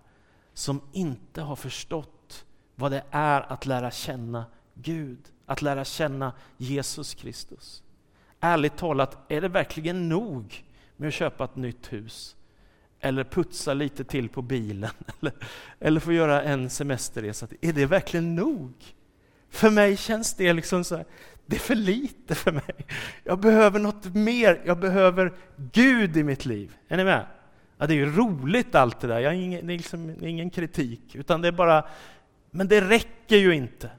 som 0.54 0.82
inte 0.92 1.42
har 1.42 1.56
förstått 1.56 2.46
vad 2.76 2.92
det 2.92 3.04
är 3.12 3.52
att 3.52 3.66
lära 3.66 3.92
känna 3.92 4.46
Gud 4.74 5.20
att 5.50 5.62
lära 5.62 5.86
känna 5.86 6.34
Jesus 6.58 7.14
Kristus. 7.14 7.84
Ärligt 8.40 8.78
talat, 8.78 9.18
är 9.28 9.42
det 9.42 9.48
verkligen 9.48 10.10
nog 10.10 10.64
med 10.98 11.08
att 11.08 11.14
köpa 11.14 11.44
ett 11.44 11.56
nytt 11.56 11.94
hus? 11.94 12.36
Eller 13.00 13.24
putsa 13.24 13.74
lite 13.74 14.04
till 14.04 14.30
på 14.30 14.42
bilen? 14.42 14.90
Eller, 15.22 15.34
eller 15.80 16.00
få 16.00 16.14
göra 16.14 16.42
en 16.42 16.70
semesterresa? 16.70 17.48
Är 17.62 17.74
det 17.74 17.86
verkligen 17.86 18.36
nog? 18.36 18.74
För 19.50 19.70
mig 19.70 19.98
känns 19.98 20.34
det 20.34 20.54
liksom 20.54 20.84
så 20.84 20.96
här, 20.96 21.06
det 21.46 21.56
är 21.56 21.60
för 21.60 21.76
lite 21.76 22.36
för 22.36 22.52
mig. 22.52 22.86
Jag 23.24 23.40
behöver 23.40 23.80
något 23.80 24.06
mer, 24.06 24.62
jag 24.66 24.80
behöver 24.80 25.34
Gud 25.72 26.18
i 26.18 26.24
mitt 26.24 26.46
liv. 26.46 26.76
Är 26.88 26.98
ni 26.98 27.04
med? 27.04 27.26
Ja, 27.78 27.88
det 27.88 27.94
är 27.94 27.98
ju 27.98 28.16
roligt 28.16 28.76
allt 28.76 29.00
det 29.00 29.08
där, 29.08 29.20
jag 29.20 29.30
har 29.30 29.36
ingen, 29.36 29.68
det 29.68 29.74
är 29.74 29.78
liksom, 29.78 30.26
ingen 30.26 30.50
kritik, 30.50 31.16
utan 31.16 31.42
det 31.42 31.48
är 31.48 31.52
bara, 31.52 31.86
men 32.52 32.68
det 32.68 32.82
räcker 32.82 33.38
ju 33.38 33.56
inte. 33.56 33.90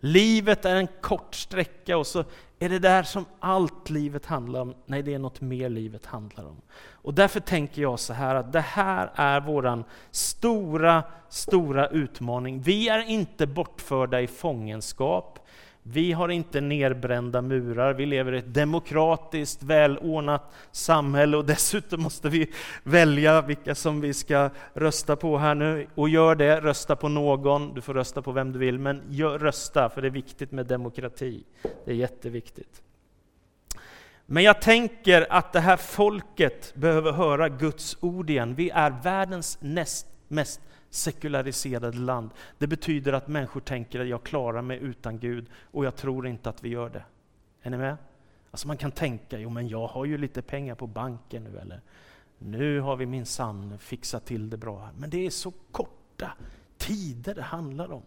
Livet 0.00 0.64
är 0.64 0.76
en 0.76 0.88
kort 1.00 1.34
sträcka 1.34 1.98
och 1.98 2.06
så 2.06 2.24
är 2.58 2.68
det 2.68 2.78
där 2.78 3.02
som 3.02 3.24
allt 3.40 3.90
livet 3.90 4.26
handlar 4.26 4.60
om. 4.60 4.74
Nej, 4.86 5.02
det 5.02 5.14
är 5.14 5.18
något 5.18 5.40
mer 5.40 5.68
livet 5.68 6.06
handlar 6.06 6.44
om. 6.44 6.60
Och 6.92 7.14
därför 7.14 7.40
tänker 7.40 7.82
jag 7.82 7.98
så 7.98 8.12
här 8.12 8.34
att 8.34 8.52
det 8.52 8.60
här 8.60 9.10
är 9.14 9.40
våran 9.40 9.84
stora, 10.10 11.02
stora 11.28 11.88
utmaning. 11.88 12.60
Vi 12.60 12.88
är 12.88 13.10
inte 13.10 13.46
bortförda 13.46 14.20
i 14.20 14.26
fångenskap. 14.26 15.46
Vi 15.92 16.12
har 16.12 16.28
inte 16.28 16.60
nerbrända 16.60 17.42
murar, 17.42 17.94
vi 17.94 18.06
lever 18.06 18.32
i 18.32 18.38
ett 18.38 18.54
demokratiskt, 18.54 19.62
välordnat 19.62 20.52
samhälle 20.72 21.36
och 21.36 21.44
dessutom 21.44 22.02
måste 22.02 22.28
vi 22.28 22.50
välja 22.82 23.42
vilka 23.42 23.74
som 23.74 24.00
vi 24.00 24.14
ska 24.14 24.50
rösta 24.74 25.16
på 25.16 25.38
här 25.38 25.54
nu. 25.54 25.86
Och 25.94 26.08
gör 26.08 26.34
det, 26.34 26.60
rösta 26.60 26.96
på 26.96 27.08
någon, 27.08 27.74
du 27.74 27.80
får 27.80 27.94
rösta 27.94 28.22
på 28.22 28.32
vem 28.32 28.52
du 28.52 28.58
vill, 28.58 28.78
men 28.78 29.02
gör, 29.08 29.38
rösta, 29.38 29.88
för 29.88 30.02
det 30.02 30.08
är 30.08 30.12
viktigt 30.12 30.52
med 30.52 30.66
demokrati. 30.66 31.44
Det 31.84 31.90
är 31.90 31.96
jätteviktigt. 31.96 32.82
Men 34.26 34.42
jag 34.42 34.62
tänker 34.62 35.26
att 35.30 35.52
det 35.52 35.60
här 35.60 35.76
folket 35.76 36.74
behöver 36.74 37.12
höra 37.12 37.48
Guds 37.48 37.96
ord 38.00 38.30
igen. 38.30 38.54
Vi 38.54 38.70
är 38.70 39.02
världens 39.02 39.58
näst 39.60 40.06
mest 40.30 40.60
sekulariserade 40.90 41.98
land. 41.98 42.30
Det 42.58 42.66
betyder 42.66 43.12
att 43.12 43.28
människor 43.28 43.60
tänker 43.60 44.00
att 44.00 44.08
jag 44.08 44.22
klarar 44.22 44.62
mig 44.62 44.78
utan 44.78 45.18
Gud 45.18 45.46
och 45.70 45.84
jag 45.84 45.96
tror 45.96 46.26
inte 46.26 46.50
att 46.50 46.64
vi 46.64 46.68
gör 46.68 46.90
det. 46.90 47.04
Är 47.62 47.70
ni 47.70 47.76
med? 47.76 47.96
Alltså 48.50 48.66
man 48.66 48.76
kan 48.76 48.92
tänka, 48.92 49.38
jo 49.38 49.50
men 49.50 49.68
jag 49.68 49.86
har 49.86 50.04
ju 50.04 50.18
lite 50.18 50.42
pengar 50.42 50.74
på 50.74 50.86
banken 50.86 51.44
nu 51.44 51.58
eller 51.58 51.80
nu 52.38 52.80
har 52.80 52.96
vi 52.96 53.06
minsann 53.06 53.78
fixat 53.78 54.26
till 54.26 54.50
det 54.50 54.56
bra. 54.56 54.90
Men 54.98 55.10
det 55.10 55.26
är 55.26 55.30
så 55.30 55.52
korta 55.70 56.32
tider 56.78 57.34
det 57.34 57.42
handlar 57.42 57.92
om. 57.92 58.02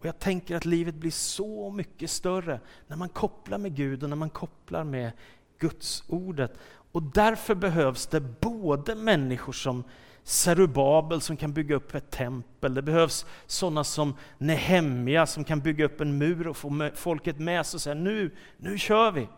Och 0.00 0.06
Jag 0.06 0.18
tänker 0.18 0.56
att 0.56 0.64
livet 0.64 0.94
blir 0.94 1.10
så 1.10 1.70
mycket 1.70 2.10
större 2.10 2.60
när 2.86 2.96
man 2.96 3.08
kopplar 3.08 3.58
med 3.58 3.74
Gud 3.74 4.02
och 4.02 4.08
när 4.08 4.16
man 4.16 4.30
kopplar 4.30 4.84
med 4.84 5.12
Guds 5.58 6.04
ordet. 6.08 6.58
Och 6.92 7.02
därför 7.02 7.54
behövs 7.54 8.06
det 8.06 8.20
både 8.20 8.94
människor 8.94 9.52
som 9.52 9.84
Serubabel 10.24 11.20
som 11.20 11.36
kan 11.36 11.52
bygga 11.52 11.76
upp 11.76 11.94
ett 11.94 12.10
tempel. 12.10 12.74
Det 12.74 12.82
behövs 12.82 13.26
sådana 13.46 13.84
som 13.84 14.16
Nehemja 14.38 15.26
som 15.26 15.44
kan 15.44 15.60
bygga 15.60 15.84
upp 15.84 16.00
en 16.00 16.18
mur 16.18 16.48
och 16.48 16.56
få 16.56 16.90
folket 16.94 17.38
med 17.38 17.66
sig 17.66 17.76
och 17.76 17.82
säga 17.82 17.94
nu, 17.94 18.36
nu 18.56 18.78
kör 18.78 19.10
vi. 19.10 19.28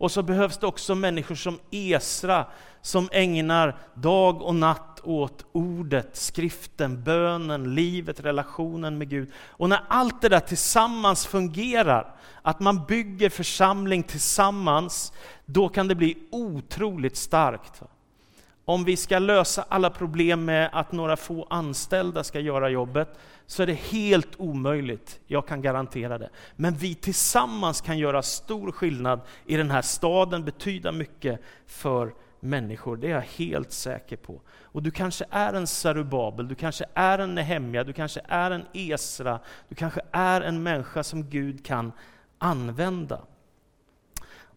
Och 0.00 0.10
så 0.10 0.22
behövs 0.22 0.58
det 0.58 0.66
också 0.66 0.94
människor 0.94 1.34
som 1.34 1.58
Esra 1.70 2.46
som 2.82 3.08
ägnar 3.12 3.78
dag 3.94 4.42
och 4.42 4.54
natt 4.54 5.00
åt 5.02 5.44
ordet, 5.52 6.16
skriften, 6.16 7.04
bönen, 7.04 7.74
livet, 7.74 8.20
relationen 8.20 8.98
med 8.98 9.08
Gud. 9.08 9.32
Och 9.48 9.68
när 9.68 9.84
allt 9.88 10.22
det 10.22 10.28
där 10.28 10.40
tillsammans 10.40 11.26
fungerar, 11.26 12.16
att 12.42 12.60
man 12.60 12.84
bygger 12.84 13.28
församling 13.28 14.02
tillsammans, 14.02 15.12
då 15.46 15.68
kan 15.68 15.88
det 15.88 15.94
bli 15.94 16.18
otroligt 16.30 17.16
starkt. 17.16 17.82
Om 18.70 18.84
vi 18.84 18.96
ska 18.96 19.18
lösa 19.18 19.64
alla 19.68 19.90
problem 19.90 20.44
med 20.44 20.70
att 20.72 20.92
några 20.92 21.16
få 21.16 21.46
anställda 21.50 22.24
ska 22.24 22.40
göra 22.40 22.68
jobbet, 22.68 23.18
så 23.46 23.62
är 23.62 23.66
det 23.66 23.74
helt 23.74 24.40
omöjligt. 24.40 25.20
Jag 25.26 25.46
kan 25.46 25.62
garantera 25.62 26.18
det. 26.18 26.30
Men 26.56 26.74
vi 26.74 26.94
tillsammans 26.94 27.80
kan 27.80 27.98
göra 27.98 28.22
stor 28.22 28.72
skillnad 28.72 29.20
i 29.46 29.56
den 29.56 29.70
här 29.70 29.82
staden, 29.82 30.44
betyda 30.44 30.92
mycket 30.92 31.40
för 31.66 32.14
människor. 32.40 32.96
Det 32.96 33.06
är 33.06 33.10
jag 33.10 33.20
helt 33.20 33.72
säker 33.72 34.16
på. 34.16 34.40
Och 34.62 34.82
du 34.82 34.90
kanske 34.90 35.24
är 35.30 35.52
en 35.52 35.66
Sarubabel, 35.66 36.48
du 36.48 36.54
kanske 36.54 36.84
är 36.94 37.18
en 37.18 37.34
Nehemja, 37.34 37.84
du 37.84 37.92
kanske 37.92 38.20
är 38.28 38.50
en 38.50 38.64
Esra, 38.72 39.38
du 39.68 39.74
kanske 39.74 40.00
är 40.12 40.40
en 40.40 40.62
människa 40.62 41.02
som 41.02 41.30
Gud 41.30 41.66
kan 41.66 41.92
använda. 42.38 43.20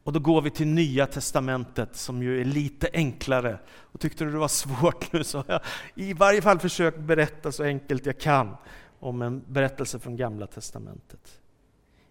Och 0.04 0.14
då 0.14 0.20
går 0.20 0.42
vi 0.42 0.50
till 0.50 0.68
Nya 0.68 1.08
Testamentet 1.08 1.96
som 1.96 2.24
ju 2.24 2.42
är 2.42 2.46
lite 2.46 2.90
enklare. 2.94 3.60
Och 3.76 4.00
tyckte 4.00 4.26
du 4.26 4.32
det 4.32 4.38
var 4.38 4.48
svårt 4.48 5.14
nu 5.14 5.24
så 5.24 5.38
har 5.38 5.46
jag 5.48 5.62
i 5.96 6.14
varje 6.14 6.42
fall 6.42 6.60
försökt 6.60 7.00
berätta 7.00 7.52
så 7.52 7.64
enkelt 7.64 8.06
jag 8.06 8.20
kan 8.20 8.56
om 9.00 9.22
en 9.22 9.44
berättelse 9.48 10.00
från 10.00 10.16
Gamla 10.16 10.48
Testamentet. 10.48 11.42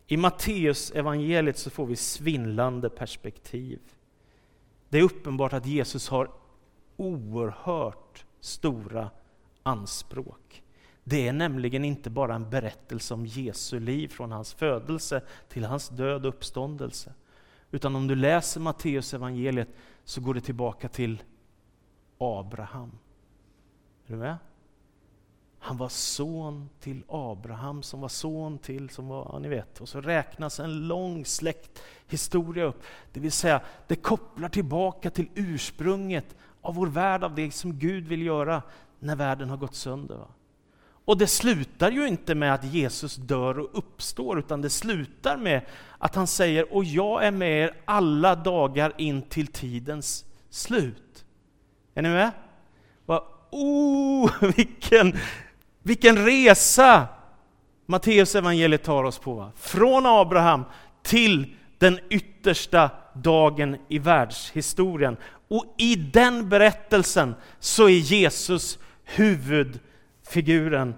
I 0.07 0.17
Matteus 0.17 0.91
evangeliet 0.91 1.59
så 1.59 1.71
får 1.71 1.87
vi 1.87 1.97
svindlande 1.97 2.91
perspektiv. 2.91 3.81
Det 4.89 4.99
är 4.99 5.03
uppenbart 5.03 5.53
att 5.53 5.67
Jesus 5.67 6.09
har 6.09 6.31
oerhört 6.97 8.25
stora 8.41 9.11
anspråk. 9.63 10.63
Det 11.05 11.29
är 11.29 11.33
nämligen 11.33 11.85
inte 11.85 12.11
bara 12.11 12.35
en 12.35 12.51
berättelse 12.51 13.15
om 13.15 13.27
Jesu 13.27 13.81
liv 13.81 14.09
från 14.09 14.33
hans 14.33 14.55
födelse 14.55 15.23
till 15.49 15.65
hans 15.65 15.89
död 15.89 16.27
och 16.27 16.35
uppståndelse. 16.35 17.13
Utan 17.73 17.97
om 17.97 18.07
du 18.07 18.15
läser 18.15 18.61
Matteus 18.61 19.15
evangeliet 19.15 19.69
så 20.05 20.21
går 20.21 20.35
det 20.35 20.41
tillbaka 20.41 20.89
till 20.89 21.23
Abraham. 22.19 22.99
Är 24.07 24.13
du 24.13 24.17
med? 24.17 24.37
Han 25.59 25.77
var 25.77 25.89
son 25.89 26.69
till 26.81 27.05
Abraham 27.09 27.83
som 27.83 28.01
var 28.01 28.09
son 28.09 28.59
till, 28.59 28.91
som 28.91 29.09
var, 29.09 29.31
ja, 29.33 29.39
ni 29.39 29.49
vet, 29.49 29.81
och 29.81 29.89
så 29.89 30.01
räknas 30.01 30.61
en 30.61 30.89
lång 30.89 31.25
släkthistoria 31.25 32.65
upp. 32.65 32.83
Det 33.13 33.21
vill 33.21 33.33
säga, 33.33 33.61
det 33.87 33.97
kopplar 33.97 34.49
tillbaka 34.49 35.11
till 35.11 35.29
ursprunget 35.35 36.37
av 36.61 36.75
vår 36.75 36.87
värld, 36.87 37.25
av 37.25 37.35
det 37.35 37.51
som 37.51 37.79
Gud 37.79 38.09
vill 38.09 38.23
göra 38.23 38.63
när 38.99 39.17
världen 39.17 39.51
har 39.51 39.57
gått 39.57 39.75
sönder. 39.75 40.17
Va? 40.17 40.29
Och 41.05 41.19
det 41.19 41.27
slutar 41.27 41.91
ju 41.91 42.09
inte 42.09 42.35
med 42.35 42.55
att 42.55 42.65
Jesus 42.65 43.17
dör 43.17 43.59
och 43.59 43.71
uppstår, 43.73 44.39
utan 44.39 44.63
det 44.63 44.71
slutar 44.71 45.37
med 45.37 45.61
att 45.99 46.15
han 46.15 46.27
säger, 46.27 46.75
och 46.75 46.85
jag 46.85 47.25
är 47.25 47.31
med 47.31 47.65
er 47.65 47.75
alla 47.85 48.35
dagar 48.35 48.93
in 48.99 49.23
till 49.23 49.47
tidens 49.47 50.25
slut. 50.51 51.25
Är 51.95 52.03
ni 52.03 52.09
med? 52.09 52.31
Oh, 53.53 54.31
vilken, 54.57 55.17
vilken 55.83 56.25
resa 56.25 57.07
Matteus 57.87 58.35
evangeliet 58.35 58.83
tar 58.83 59.05
oss 59.05 59.19
på. 59.19 59.35
Va? 59.35 59.53
Från 59.57 60.07
Abraham 60.07 60.65
till 61.03 61.55
den 61.79 61.99
yttersta 62.11 62.91
dagen 63.15 63.77
i 63.89 63.99
världshistorien. 63.99 65.17
Och 65.49 65.75
i 65.79 65.95
den 65.97 66.49
berättelsen 66.49 67.35
så 67.59 67.85
är 67.89 67.99
Jesus 67.99 68.79
Figuren, 70.33 70.95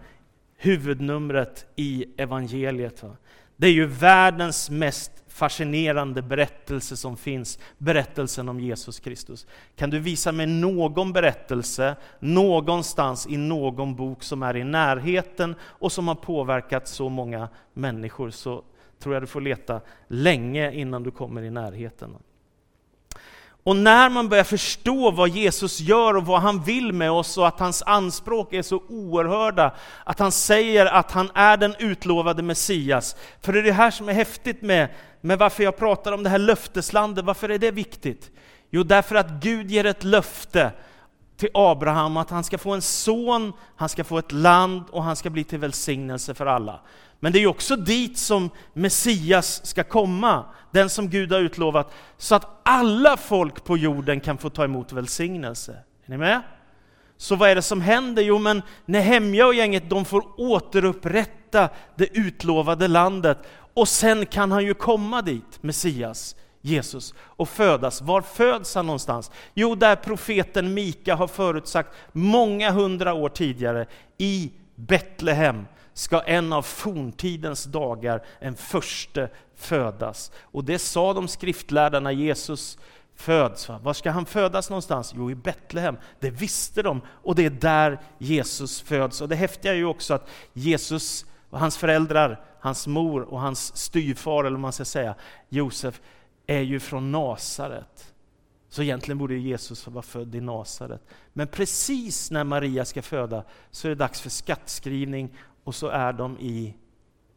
huvudnumret 0.57 1.67
i 1.77 2.07
evangeliet. 2.17 3.03
Va? 3.03 3.17
Det 3.57 3.67
är 3.67 3.73
ju 3.73 3.87
världens 3.87 4.71
mest 4.71 5.13
fascinerande 5.29 6.23
berättelse 6.23 6.97
som 6.97 7.17
finns, 7.17 7.59
berättelsen 7.79 8.49
om 8.49 8.61
Jesus 8.61 9.01
Kristus. 9.01 9.47
Kan 9.77 9.91
du 9.91 9.99
visa 9.99 10.33
mig 10.33 10.47
någon 10.47 11.13
berättelse 11.13 11.97
någonstans 12.19 13.27
i 13.27 13.37
någon 13.37 13.97
bok 13.97 14.23
som 14.23 14.43
är 14.43 14.57
i 14.57 14.65
närheten 14.65 15.55
och 15.63 15.93
som 15.93 16.09
har 16.09 16.15
påverkat 16.15 16.89
så 16.89 17.09
många 17.09 17.49
människor 17.73 18.31
så 18.31 18.63
tror 18.99 19.15
jag 19.15 19.23
du 19.23 19.27
får 19.27 19.41
leta 19.41 19.81
länge 20.09 20.73
innan 20.73 21.03
du 21.03 21.11
kommer 21.11 21.43
i 21.43 21.51
närheten. 21.51 22.17
Och 23.65 23.77
när 23.77 24.11
man 24.11 24.29
börjar 24.29 24.45
förstå 24.45 25.11
vad 25.11 25.29
Jesus 25.29 25.81
gör 25.81 26.17
och 26.17 26.27
vad 26.27 26.41
han 26.41 26.63
vill 26.63 26.93
med 26.93 27.11
oss 27.11 27.39
och 27.39 27.49
att 27.49 27.61
hans 27.61 27.83
anspråk 27.83 28.53
är 28.53 28.63
så 28.63 28.83
oerhörda, 28.89 29.75
att 30.05 30.19
han 30.19 30.33
säger 30.33 30.87
att 30.87 31.13
han 31.13 31.31
är 31.35 31.57
den 31.57 31.75
utlovade 31.79 32.43
Messias. 32.43 33.17
För 33.43 33.53
det 33.53 33.59
är 33.59 33.63
det 33.63 33.73
här 33.73 33.91
som 33.91 34.09
är 34.09 34.13
häftigt 34.13 34.63
med, 34.63 34.89
med 35.21 35.39
varför 35.39 35.65
jag 35.65 35.77
pratar 35.77 36.13
om 36.13 36.23
det 36.23 36.31
här 36.31 36.39
löfteslandet, 36.39 37.25
varför 37.25 37.49
är 37.49 37.59
det 37.59 37.71
viktigt? 37.71 38.31
Jo, 38.71 38.83
därför 38.83 39.15
att 39.15 39.31
Gud 39.31 39.71
ger 39.71 39.87
ett 39.87 40.05
löfte 40.05 40.73
till 41.37 41.49
Abraham 41.55 42.17
att 42.17 42.31
han 42.31 42.45
ska 42.45 42.59
få 42.59 42.73
en 42.73 42.83
son, 42.83 43.53
han 43.77 43.89
ska 43.89 44.05
få 44.05 44.19
ett 44.19 44.33
land 44.33 44.83
och 44.91 45.03
han 45.03 45.17
ska 45.17 45.31
bli 45.31 45.45
till 45.45 45.59
välsignelse 45.59 46.35
för 46.35 46.47
alla. 46.47 46.81
Men 47.21 47.33
det 47.33 47.39
är 47.43 47.47
också 47.47 47.77
dit 47.77 48.19
som 48.19 48.51
Messias 48.73 49.67
ska 49.67 49.85
komma, 49.85 50.45
den 50.71 50.91
som 50.91 51.11
Gud 51.11 51.33
har 51.33 51.41
utlovat, 51.41 51.93
så 52.19 52.35
att 52.35 52.61
alla 52.63 53.17
folk 53.17 53.65
på 53.65 53.77
jorden 53.77 54.21
kan 54.21 54.39
få 54.39 54.51
ta 54.51 54.65
emot 54.65 54.93
välsignelse. 54.93 55.73
Är 56.07 56.11
ni 56.11 56.17
med? 56.17 56.43
Så 57.17 57.37
vad 57.37 57.51
är 57.51 57.55
det 57.55 57.63
som 57.63 57.81
händer? 57.81 58.23
Jo, 58.23 58.39
men 58.39 58.63
Nehemja 58.87 59.47
och 59.47 59.55
gänget 59.55 59.91
de 59.91 60.05
får 60.05 60.41
återupprätta 60.41 61.69
det 61.97 62.19
utlovade 62.19 62.89
landet 62.89 63.39
och 63.75 63.89
sen 63.89 64.27
kan 64.27 64.53
han 64.53 64.65
ju 64.65 64.75
komma 64.75 65.23
dit, 65.23 65.63
Messias, 65.63 66.37
Jesus, 66.67 67.15
och 67.19 67.49
födas. 67.49 68.03
Var 68.03 68.21
föds 68.21 68.75
han 68.75 68.87
någonstans? 68.87 69.31
Jo, 69.55 69.75
där 69.75 69.97
profeten 69.97 70.75
Mika 70.75 71.15
har 71.15 71.27
förutsagt 71.27 71.95
många 72.13 72.71
hundra 72.71 73.15
år 73.15 73.29
tidigare, 73.29 73.87
i 74.19 74.53
Betlehem 74.75 75.67
ska 75.93 76.21
en 76.21 76.53
av 76.53 76.63
forntidens 76.63 77.65
dagar, 77.65 78.23
en 78.39 78.57
förste, 78.57 79.29
födas. 79.57 80.33
Och 80.43 80.65
det 80.65 80.79
sa 80.79 81.13
de 81.13 81.29
skriftlärda 81.29 82.01
när 82.01 82.11
Jesus 82.11 82.79
föds. 83.17 83.69
Var 83.69 83.93
ska 83.93 84.11
han 84.11 84.27
födas 84.27 84.71
någonstans? 84.71 85.13
Jo, 85.17 85.31
i 85.31 85.35
Betlehem. 85.35 85.97
Det 86.21 86.31
visste 86.31 86.83
de 86.83 87.01
och 87.09 87.35
det 87.35 87.45
är 87.45 87.51
där 87.51 88.01
Jesus 88.19 88.81
föds. 88.81 89.21
Och 89.21 89.29
det 89.29 89.37
häftiga 89.37 89.73
är 89.73 89.77
ju 89.77 89.85
också 89.85 90.15
att 90.15 90.29
Jesus 90.53 91.27
och 91.51 91.61
hans 91.61 91.77
föräldrar, 91.77 92.45
hans 92.61 92.87
mor 92.87 93.23
och 93.23 93.41
hans 93.41 93.77
styvfar, 93.77 94.41
eller 94.45 94.51
vad 94.51 94.61
man 94.61 94.73
ska 94.73 94.85
säga, 94.85 95.15
Josef, 95.49 96.01
är 96.47 96.61
ju 96.61 96.81
från 96.81 97.13
Nasaret. 97.13 98.15
Så 98.69 98.83
egentligen 98.83 99.19
borde 99.19 99.35
Jesus 99.35 99.87
vara 99.87 100.03
född 100.03 100.35
i 100.35 100.41
Nasaret. 100.41 101.01
Men 101.33 101.49
precis 101.49 102.31
när 102.31 102.45
Maria 102.45 102.85
ska 102.85 103.03
föda 103.03 103.45
så 103.71 103.87
är 103.87 103.89
det 103.89 103.95
dags 103.95 104.21
för 104.21 104.31
skattskrivning 104.31 105.37
och 105.65 105.75
så 105.75 105.89
är 105.89 106.13
de 106.13 106.39
i 106.39 106.75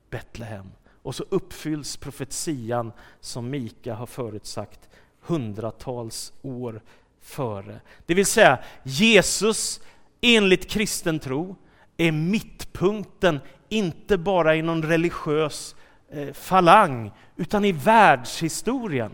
Betlehem. 0.10 0.72
Och 1.02 1.16
så 1.16 1.26
uppfylls 1.30 1.98
profetian 1.98 2.92
som 3.20 3.50
Mika 3.50 3.94
har 3.96 4.06
förutsagt 4.06 4.90
hundratals 5.22 6.34
år 6.42 6.82
före. 7.22 7.82
Det 8.06 8.14
vill 8.14 8.26
säga, 8.26 8.60
Jesus 8.84 9.82
enligt 10.22 10.70
kristen 10.70 11.20
tro 11.20 11.56
är 11.98 12.12
mittpunkten, 12.12 13.40
inte 13.70 14.18
bara 14.18 14.56
i 14.56 14.62
någon 14.62 14.84
religiös 14.84 15.76
eh, 16.12 16.34
falang, 16.34 17.12
utan 17.36 17.66
i 17.66 17.72
världshistorien. 17.72 19.12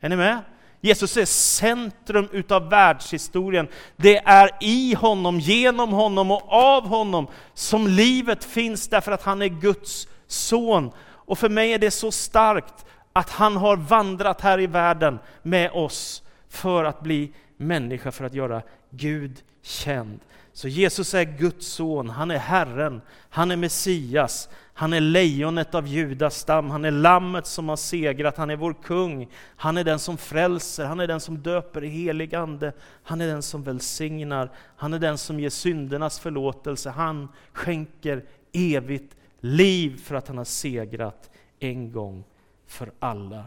Är 0.00 0.08
ni 0.08 0.16
med? 0.16 0.40
Jesus 0.80 1.16
är 1.16 1.24
centrum 1.24 2.28
utav 2.32 2.70
världshistorien. 2.70 3.68
Det 3.96 4.16
är 4.16 4.50
i 4.60 4.94
honom, 4.94 5.40
genom 5.40 5.92
honom 5.92 6.30
och 6.30 6.52
av 6.52 6.86
honom 6.86 7.26
som 7.54 7.86
livet 7.86 8.44
finns 8.44 8.88
därför 8.88 9.12
att 9.12 9.22
han 9.22 9.42
är 9.42 9.48
Guds 9.48 10.08
son. 10.26 10.90
Och 11.00 11.38
för 11.38 11.48
mig 11.48 11.72
är 11.72 11.78
det 11.78 11.90
så 11.90 12.12
starkt 12.12 12.84
att 13.12 13.30
han 13.30 13.56
har 13.56 13.76
vandrat 13.76 14.40
här 14.40 14.60
i 14.60 14.66
världen 14.66 15.18
med 15.42 15.70
oss 15.70 16.22
för 16.48 16.84
att 16.84 17.00
bli 17.00 17.32
människa, 17.56 18.12
för 18.12 18.24
att 18.24 18.34
göra 18.34 18.62
Gud 18.90 19.42
känd. 19.62 20.20
Så 20.56 20.68
Jesus 20.68 21.14
är 21.14 21.24
Guds 21.24 21.66
son, 21.66 22.10
han 22.10 22.30
är 22.30 22.38
Herren, 22.38 23.00
han 23.28 23.50
är 23.50 23.56
Messias, 23.56 24.48
han 24.74 24.92
är 24.92 25.00
lejonet 25.00 25.74
av 25.74 25.86
Judas 25.86 26.36
stam, 26.36 26.70
han 26.70 26.84
är 26.84 26.90
lammet 26.90 27.46
som 27.46 27.68
har 27.68 27.76
segrat, 27.76 28.36
han 28.36 28.50
är 28.50 28.56
vår 28.56 28.74
kung, 28.82 29.28
han 29.56 29.76
är 29.76 29.84
den 29.84 29.98
som 29.98 30.16
frälser, 30.16 30.84
han 30.84 31.00
är 31.00 31.06
den 31.06 31.20
som 31.20 31.42
döper 31.42 31.84
i 31.84 31.88
helig 31.88 32.34
ande, 32.34 32.72
han 33.02 33.20
är 33.20 33.26
den 33.26 33.42
som 33.42 33.62
välsignar, 33.62 34.50
han 34.76 34.92
är 34.94 34.98
den 34.98 35.18
som 35.18 35.40
ger 35.40 35.50
syndernas 35.50 36.18
förlåtelse, 36.18 36.90
han 36.90 37.28
skänker 37.52 38.24
evigt 38.52 39.16
liv 39.40 40.02
för 40.04 40.14
att 40.14 40.28
han 40.28 40.38
har 40.38 40.44
segrat 40.44 41.30
en 41.58 41.92
gång 41.92 42.24
för 42.66 42.92
alla. 42.98 43.44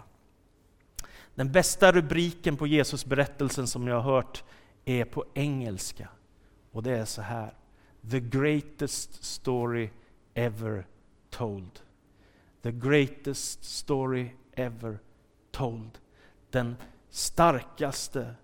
Den 1.36 1.52
bästa 1.52 1.92
rubriken 1.92 2.58
på 2.58 2.68
Jesus 2.68 3.06
berättelsen 3.06 3.68
som 3.68 3.88
jag 3.88 4.02
har 4.02 4.14
hört 4.14 4.44
är 4.86 5.06
på 5.06 5.26
engelska. 5.34 6.08
Och 6.72 6.84
det 6.84 6.92
är 6.92 7.06
så 7.06 7.22
här. 7.22 7.54
The 8.12 8.20
greatest 8.20 9.24
story 9.24 9.90
ever 10.34 10.86
told. 11.30 11.80
The 12.62 12.72
greatest 12.72 13.64
story 13.64 14.30
ever 14.54 15.00
told. 15.52 15.98
Den 16.50 16.76
starkaste 17.10 18.36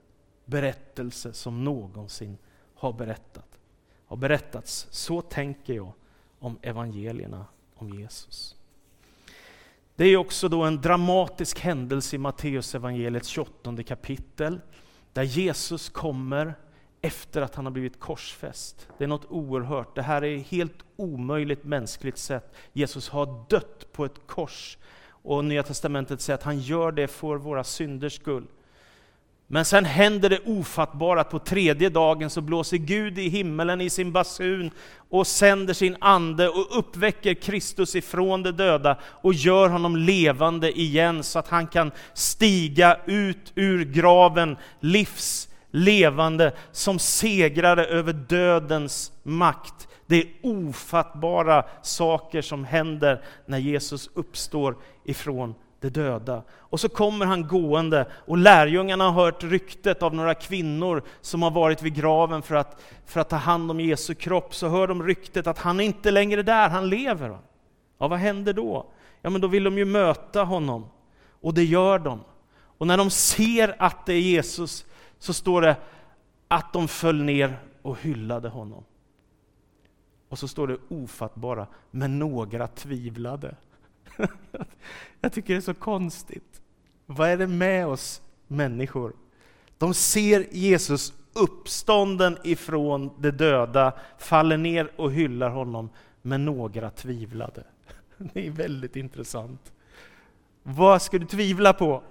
berättelse 0.46 1.34
som 1.34 1.64
någonsin 1.64 2.38
har 2.76 2.94
berättat. 2.94 3.60
Har 4.06 4.18
berättats. 4.18 4.88
Så 4.90 5.22
tänker 5.22 5.74
jag 5.74 5.94
om 6.40 6.60
evangelierna 6.62 7.46
om 7.76 7.90
Jesus. 7.90 8.56
Det 9.96 10.06
är 10.06 10.18
också 10.18 10.50
då 10.50 10.64
en 10.64 10.82
dramatisk 10.82 11.60
händelse 11.60 12.16
i 12.16 12.20
Matteus 12.20 12.76
evangeliets 12.76 13.28
28 13.28 13.84
kapitel, 13.84 14.62
där 15.14 15.24
Jesus 15.24 15.90
kommer 15.90 16.56
efter 17.06 17.42
att 17.42 17.56
han 17.56 17.66
har 17.66 17.72
blivit 17.72 18.00
korsfäst. 18.00 18.88
Det 18.98 19.04
är 19.04 19.08
något 19.08 19.26
oerhört. 19.30 19.96
Det 19.96 20.02
här 20.02 20.24
är 20.24 20.38
helt 20.38 20.78
omöjligt 20.96 21.64
mänskligt 21.64 22.18
sett. 22.18 22.56
Jesus 22.74 23.10
har 23.10 23.46
dött 23.50 23.94
på 23.94 24.06
ett 24.06 24.28
kors. 24.28 24.78
Och 25.08 25.46
Nya 25.46 25.64
Testamentet 25.64 26.22
säger 26.22 26.38
att 26.38 26.44
han 26.44 26.60
gör 26.60 26.92
det 26.92 27.08
för 27.08 27.36
våra 27.36 27.64
synders 27.64 28.16
skull. 28.16 28.46
Men 29.48 29.66
sen 29.66 29.86
händer 29.86 30.30
det 30.30 30.40
ofattbara 30.46 31.22
att 31.22 31.30
på 31.30 31.40
tredje 31.40 31.90
dagen 31.90 32.30
så 32.30 32.42
blåser 32.42 32.78
Gud 32.78 33.20
i 33.20 33.30
himmelen 33.30 33.82
i 33.82 33.90
sin 33.90 34.12
basun 34.12 34.72
och 35.10 35.28
sänder 35.28 35.74
sin 35.74 35.98
ande 36.00 36.50
och 36.50 36.78
uppväcker 36.78 37.34
Kristus 37.34 37.96
ifrån 37.96 38.44
de 38.44 38.52
döda 38.52 38.98
och 39.04 39.34
gör 39.34 39.70
honom 39.70 39.96
levande 39.96 40.80
igen 40.80 41.24
så 41.24 41.40
att 41.40 41.48
han 41.48 41.68
kan 41.68 41.92
stiga 42.14 43.00
ut 43.06 43.52
ur 43.56 43.86
graven 43.86 44.58
livs 44.80 45.50
levande 45.74 46.52
som 46.72 47.00
segrare 47.00 47.86
över 47.86 48.14
dödens 48.14 49.12
makt. 49.24 49.88
Det 50.06 50.22
är 50.22 50.28
ofattbara 50.42 51.66
saker 51.82 52.42
som 52.42 52.66
händer 52.66 53.22
när 53.46 53.58
Jesus 53.58 54.10
uppstår 54.14 54.76
ifrån 55.04 55.56
de 55.80 55.90
döda. 55.90 56.44
Och 56.52 56.80
så 56.80 56.90
kommer 56.90 57.26
han 57.26 57.48
gående 57.48 58.08
och 58.14 58.38
lärjungarna 58.38 59.10
har 59.10 59.24
hört 59.24 59.44
ryktet 59.44 60.04
av 60.04 60.16
några 60.16 60.34
kvinnor 60.34 61.04
som 61.22 61.44
har 61.44 61.52
varit 61.52 61.82
vid 61.82 61.96
graven 61.96 62.42
för 62.42 62.56
att, 62.56 62.82
för 63.06 63.20
att 63.20 63.30
ta 63.30 63.36
hand 63.36 63.72
om 63.72 63.80
Jesu 63.80 64.16
kropp. 64.16 64.56
Så 64.56 64.68
hör 64.68 64.88
de 64.88 65.04
ryktet 65.04 65.48
att 65.48 65.58
han 65.58 65.80
är 65.80 65.84
inte 65.84 66.12
längre 66.12 66.44
där, 66.44 66.70
han 66.70 66.90
lever. 66.90 67.38
Ja, 68.00 68.08
vad 68.08 68.20
händer 68.20 68.54
då? 68.54 68.86
Ja, 69.22 69.30
men 69.30 69.42
då 69.42 69.48
vill 69.48 69.64
de 69.64 69.78
ju 69.78 69.86
möta 69.86 70.44
honom. 70.44 70.86
Och 71.42 71.54
det 71.54 71.64
gör 71.64 72.00
de. 72.00 72.22
Och 72.78 72.88
när 72.88 72.98
de 72.98 73.10
ser 73.10 73.76
att 73.80 74.06
det 74.06 74.14
är 74.14 74.20
Jesus 74.20 74.86
så 75.24 75.34
står 75.34 75.62
det 75.62 75.78
att 76.48 76.74
de 76.74 76.88
föll 76.88 77.24
ner 77.24 77.60
och 77.82 77.98
hyllade 77.98 78.50
honom. 78.50 78.84
Och 80.30 80.40
så 80.40 80.48
står 80.48 80.68
det 80.68 80.78
ofattbara, 80.90 81.68
men 81.92 82.20
några 82.20 82.68
tvivlade. 82.68 83.56
Jag 85.22 85.34
tycker 85.34 85.54
det 85.54 85.60
är 85.60 85.62
så 85.62 85.74
konstigt. 85.74 86.62
Vad 87.06 87.30
är 87.30 87.38
det 87.38 87.48
med 87.48 87.88
oss 87.88 88.22
människor? 88.48 89.14
De 89.78 89.94
ser 89.94 90.48
Jesus 90.52 91.14
uppstånden 91.34 92.38
ifrån 92.44 93.12
de 93.20 93.32
döda, 93.32 93.94
faller 94.18 94.58
ner 94.58 94.92
och 94.96 95.12
hyllar 95.12 95.50
honom, 95.50 95.90
men 96.22 96.46
några 96.46 96.90
tvivlade. 96.90 97.64
Det 98.18 98.48
är 98.48 98.52
väldigt 98.52 98.96
intressant. 98.96 99.74
Vad 100.64 101.02
ska 101.02 101.18
du 101.18 101.26
tvivla 101.26 101.74
på? 101.74 102.04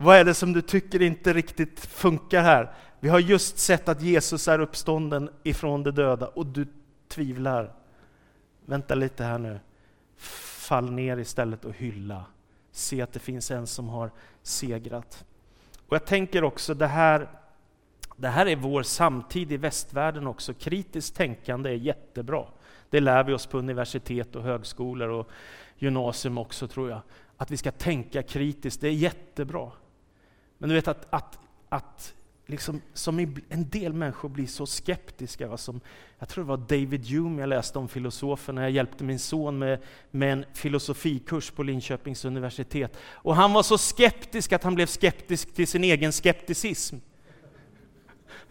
Vad 0.00 0.16
är 0.16 0.24
det 0.24 0.34
som 0.34 0.52
du 0.52 0.62
tycker 0.62 1.02
inte 1.02 1.32
riktigt 1.32 1.80
funkar 1.80 2.42
här? 2.42 2.72
Vi 3.00 3.08
har 3.08 3.18
just 3.18 3.58
sett 3.58 3.88
att 3.88 4.02
Jesus 4.02 4.48
är 4.48 4.58
uppstånden 4.58 5.30
ifrån 5.42 5.82
de 5.82 5.90
döda 5.90 6.26
och 6.26 6.46
du 6.46 6.66
tvivlar. 7.08 7.72
Vänta 8.66 8.94
lite 8.94 9.24
här 9.24 9.38
nu. 9.38 9.60
Fall 10.16 10.90
ner 10.90 11.16
istället 11.16 11.64
och 11.64 11.74
hylla. 11.74 12.24
Se 12.72 13.02
att 13.02 13.12
det 13.12 13.18
finns 13.18 13.50
en 13.50 13.66
som 13.66 13.88
har 13.88 14.10
segrat. 14.42 15.24
Och 15.88 15.94
Jag 15.94 16.06
tänker 16.06 16.44
också, 16.44 16.74
det 16.74 16.86
här, 16.86 17.28
det 18.16 18.28
här 18.28 18.46
är 18.46 18.56
vår 18.56 18.82
samtid 18.82 19.52
i 19.52 19.56
västvärlden 19.56 20.26
också. 20.26 20.54
Kritiskt 20.54 21.16
tänkande 21.16 21.70
är 21.70 21.74
jättebra. 21.74 22.44
Det 22.90 23.00
lär 23.00 23.24
vi 23.24 23.32
oss 23.32 23.46
på 23.46 23.58
universitet 23.58 24.36
och 24.36 24.42
högskolor 24.42 25.08
och 25.08 25.30
gymnasium 25.78 26.38
också 26.38 26.68
tror 26.68 26.90
jag. 26.90 27.00
Att 27.36 27.50
vi 27.50 27.56
ska 27.56 27.70
tänka 27.70 28.22
kritiskt, 28.22 28.80
det 28.80 28.88
är 28.88 28.92
jättebra. 28.92 29.70
Men 30.58 30.68
du 30.68 30.74
vet 30.74 30.88
att, 30.88 31.06
att, 31.10 31.38
att 31.68 32.14
liksom, 32.46 32.82
som 32.94 33.18
en 33.48 33.68
del 33.68 33.92
människor 33.92 34.28
blir 34.28 34.46
så 34.46 34.66
skeptiska. 34.66 35.48
Va? 35.48 35.56
Som, 35.56 35.80
jag 36.18 36.28
tror 36.28 36.44
det 36.44 36.48
var 36.48 36.56
David 36.56 37.06
Hume 37.06 37.42
jag 37.42 37.48
läste 37.48 37.78
om 37.78 37.88
filosofen 37.88 38.54
när 38.54 38.62
jag 38.62 38.70
hjälpte 38.70 39.04
min 39.04 39.18
son 39.18 39.58
med, 39.58 39.80
med 40.10 40.32
en 40.32 40.44
filosofikurs 40.54 41.50
på 41.50 41.62
Linköpings 41.62 42.24
universitet. 42.24 42.96
Och 43.10 43.36
han 43.36 43.52
var 43.52 43.62
så 43.62 43.78
skeptisk 43.78 44.52
att 44.52 44.64
han 44.64 44.74
blev 44.74 44.86
skeptisk 44.86 45.54
till 45.54 45.66
sin 45.66 45.84
egen 45.84 46.12
skepticism. 46.12 46.96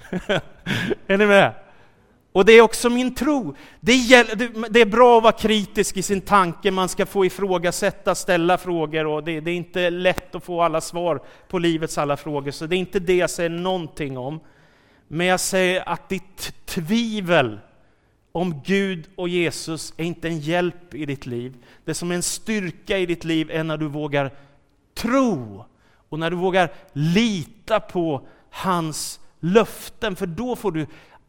är 1.07 1.17
ni 1.17 1.25
med? 1.25 1.66
Och 2.37 2.45
det 2.45 2.53
är 2.53 2.61
också 2.61 2.89
min 2.89 3.15
tro. 3.15 3.55
Det, 3.79 3.95
gäller, 3.95 4.69
det, 4.69 4.81
är 4.81 4.85
bra 4.85 5.17
att 5.17 5.23
vara 5.23 5.33
kritisk 5.33 5.97
i 5.97 6.01
sin 6.01 6.21
tanke, 6.21 6.71
man 6.71 6.89
ska 6.89 7.05
få 7.05 7.25
ifrågasätta, 7.25 8.15
ställa 8.15 8.57
frågor 8.57 9.05
och 9.05 9.23
det, 9.23 9.39
det, 9.39 9.51
är 9.51 9.55
inte 9.55 9.89
lätt 9.89 10.35
att 10.35 10.43
få 10.43 10.61
alla 10.61 10.81
svar 10.81 11.21
på 11.47 11.59
livets 11.59 11.97
alla 11.97 12.17
frågor, 12.17 12.51
så 12.51 12.65
det 12.65 12.75
är 12.75 12.77
inte 12.77 12.99
det 12.99 13.15
jag 13.15 13.29
säger 13.29 13.49
någonting 13.49 14.17
om. 14.17 14.39
Men 15.07 15.27
jag 15.27 15.39
säger 15.39 15.89
att 15.89 16.09
ditt 16.09 16.53
tvivel 16.65 17.59
om 18.31 18.61
Gud 18.65 19.07
och 19.15 19.29
Jesus 19.29 19.93
är 19.97 20.03
inte 20.03 20.27
en 20.27 20.39
hjälp 20.39 20.93
i 20.93 21.05
ditt 21.05 21.25
liv. 21.25 21.55
Det 21.85 21.93
som 21.93 22.11
är 22.11 22.15
en 22.15 22.23
styrka 22.23 22.97
i 22.97 23.05
ditt 23.05 23.23
liv 23.23 23.51
är 23.51 23.63
när 23.63 23.77
du 23.77 23.87
vågar 23.87 24.31
tro 24.95 25.65
och 26.09 26.19
när 26.19 26.29
du 26.29 26.37
vågar 26.37 26.71
lita 26.93 27.79
på 27.79 28.27
hans 28.49 29.19
löften, 29.39 30.15
för 30.15 30.25
då 30.25 30.55
får 30.55 30.71
du 30.71 30.87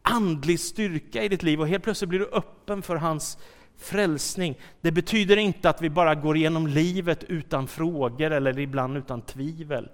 andlig 0.09 0.61
styrka 0.61 1.23
i 1.25 1.29
ditt 1.29 1.43
liv 1.43 1.61
och 1.61 1.69
helt 1.69 1.85
plötsligt 1.85 2.09
blir 2.09 2.19
du 2.19 2.27
öppen 2.33 2.83
för 2.83 2.97
hans 2.97 3.39
frälsning. 3.79 4.59
Det 4.81 4.93
betyder 4.93 5.37
inte 5.37 5.71
att 5.71 5.83
vi 5.83 5.91
bara 5.91 6.15
går 6.15 6.37
igenom 6.37 6.67
livet 6.67 7.25
utan 7.25 7.69
frågor 7.69 8.31
eller 8.31 8.59
ibland 8.59 8.97
utan 8.97 9.23
tvivel. 9.23 9.89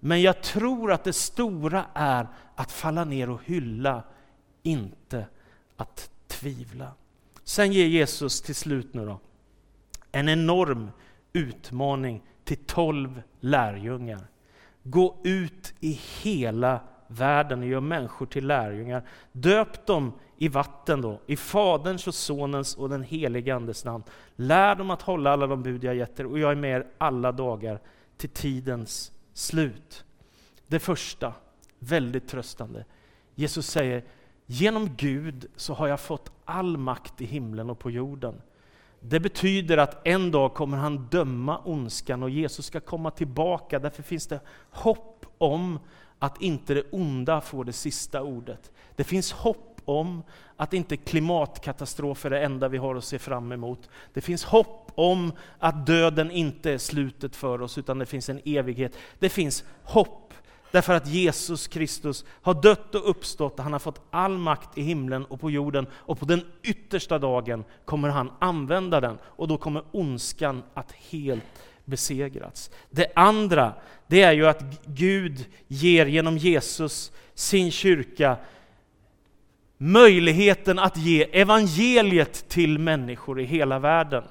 Men 0.00 0.22
jag 0.22 0.42
tror 0.42 0.92
att 0.92 1.04
det 1.04 1.12
stora 1.12 1.84
är 1.94 2.28
att 2.54 2.72
falla 2.72 3.04
ner 3.04 3.30
och 3.30 3.40
hylla, 3.44 4.02
inte 4.62 5.26
att 5.76 6.10
tvivla. 6.26 6.92
Sen 7.44 7.72
ger 7.72 7.86
Jesus 7.86 8.40
till 8.40 8.54
slut 8.54 8.94
nu 8.94 9.06
då 9.06 9.20
en 10.12 10.28
enorm 10.28 10.90
utmaning 11.32 12.22
till 12.44 12.56
tolv 12.56 13.22
lärjungar. 13.40 14.26
Gå 14.82 15.20
ut 15.24 15.74
i 15.80 16.00
hela 16.22 16.80
världen 17.08 17.60
och 17.60 17.66
gör 17.66 17.80
människor 17.80 18.26
till 18.26 18.46
lärjungar. 18.46 19.02
Döp 19.32 19.86
dem 19.86 20.12
i 20.36 20.48
vatten 20.48 21.00
då, 21.00 21.20
i 21.26 21.36
Faderns 21.36 22.06
och 22.06 22.14
Sonens 22.14 22.76
och 22.76 22.88
den 22.88 23.02
helige 23.02 23.54
Andes 23.54 23.84
namn. 23.84 24.04
Lär 24.36 24.74
dem 24.74 24.90
att 24.90 25.02
hålla 25.02 25.32
alla 25.32 25.46
de 25.46 25.62
bud 25.62 25.84
jag 25.84 25.94
gett 25.94 26.20
er 26.20 26.26
och 26.26 26.38
jag 26.38 26.50
är 26.50 26.54
med 26.54 26.76
er 26.76 26.86
alla 26.98 27.32
dagar 27.32 27.80
till 28.16 28.30
tidens 28.30 29.12
slut. 29.32 30.04
Det 30.66 30.78
första, 30.78 31.34
väldigt 31.78 32.28
tröstande. 32.28 32.84
Jesus 33.34 33.66
säger, 33.66 34.04
genom 34.46 34.96
Gud 34.96 35.46
så 35.56 35.74
har 35.74 35.88
jag 35.88 36.00
fått 36.00 36.32
all 36.44 36.76
makt 36.76 37.20
i 37.20 37.24
himlen 37.24 37.70
och 37.70 37.78
på 37.78 37.90
jorden. 37.90 38.42
Det 39.00 39.20
betyder 39.20 39.76
att 39.76 40.06
en 40.06 40.30
dag 40.30 40.54
kommer 40.54 40.76
han 40.76 41.06
döma 41.10 41.60
ondskan 41.64 42.22
och 42.22 42.30
Jesus 42.30 42.66
ska 42.66 42.80
komma 42.80 43.10
tillbaka. 43.10 43.78
Därför 43.78 44.02
finns 44.02 44.26
det 44.26 44.40
hopp 44.70 45.26
om 45.38 45.78
att 46.18 46.42
inte 46.42 46.74
det 46.74 46.82
onda 46.90 47.40
får 47.40 47.64
det 47.64 47.72
sista 47.72 48.22
ordet. 48.22 48.70
Det 48.96 49.04
finns 49.04 49.32
hopp 49.32 49.80
om 49.84 50.22
att 50.56 50.74
inte 50.74 50.96
klimatkatastrofer 50.96 52.30
är 52.30 52.38
det 52.40 52.44
enda 52.44 52.68
vi 52.68 52.78
har 52.78 52.94
att 52.94 53.04
se 53.04 53.18
fram 53.18 53.52
emot. 53.52 53.88
Det 54.12 54.20
finns 54.20 54.44
hopp 54.44 54.92
om 54.94 55.32
att 55.58 55.86
döden 55.86 56.30
inte 56.30 56.72
är 56.72 56.78
slutet 56.78 57.36
för 57.36 57.62
oss, 57.62 57.78
utan 57.78 57.98
det 57.98 58.06
finns 58.06 58.28
en 58.28 58.40
evighet. 58.44 58.96
Det 59.18 59.28
finns 59.28 59.64
hopp 59.82 60.34
därför 60.70 60.94
att 60.94 61.06
Jesus 61.06 61.68
Kristus 61.68 62.24
har 62.42 62.54
dött 62.54 62.94
och 62.94 63.10
uppstått, 63.10 63.58
han 63.58 63.72
har 63.72 63.78
fått 63.78 64.00
all 64.10 64.38
makt 64.38 64.78
i 64.78 64.82
himlen 64.82 65.24
och 65.24 65.40
på 65.40 65.50
jorden, 65.50 65.86
och 65.92 66.18
på 66.18 66.24
den 66.24 66.44
yttersta 66.62 67.18
dagen 67.18 67.64
kommer 67.84 68.08
han 68.08 68.32
använda 68.38 69.00
den, 69.00 69.18
och 69.22 69.48
då 69.48 69.58
kommer 69.58 69.82
ondskan 69.92 70.62
att 70.74 70.92
helt 70.92 71.44
besegrats. 71.86 72.70
Det 72.90 73.12
andra, 73.14 73.72
det 74.06 74.22
är 74.22 74.32
ju 74.32 74.46
att 74.46 74.62
Gud 74.86 75.44
ger 75.66 76.06
genom 76.06 76.38
Jesus 76.38 77.12
sin 77.34 77.70
kyrka 77.70 78.36
möjligheten 79.78 80.78
att 80.78 80.96
ge 80.96 81.22
evangeliet 81.22 82.48
till 82.48 82.78
människor 82.78 83.40
i 83.40 83.44
hela 83.44 83.78
världen. 83.78 84.24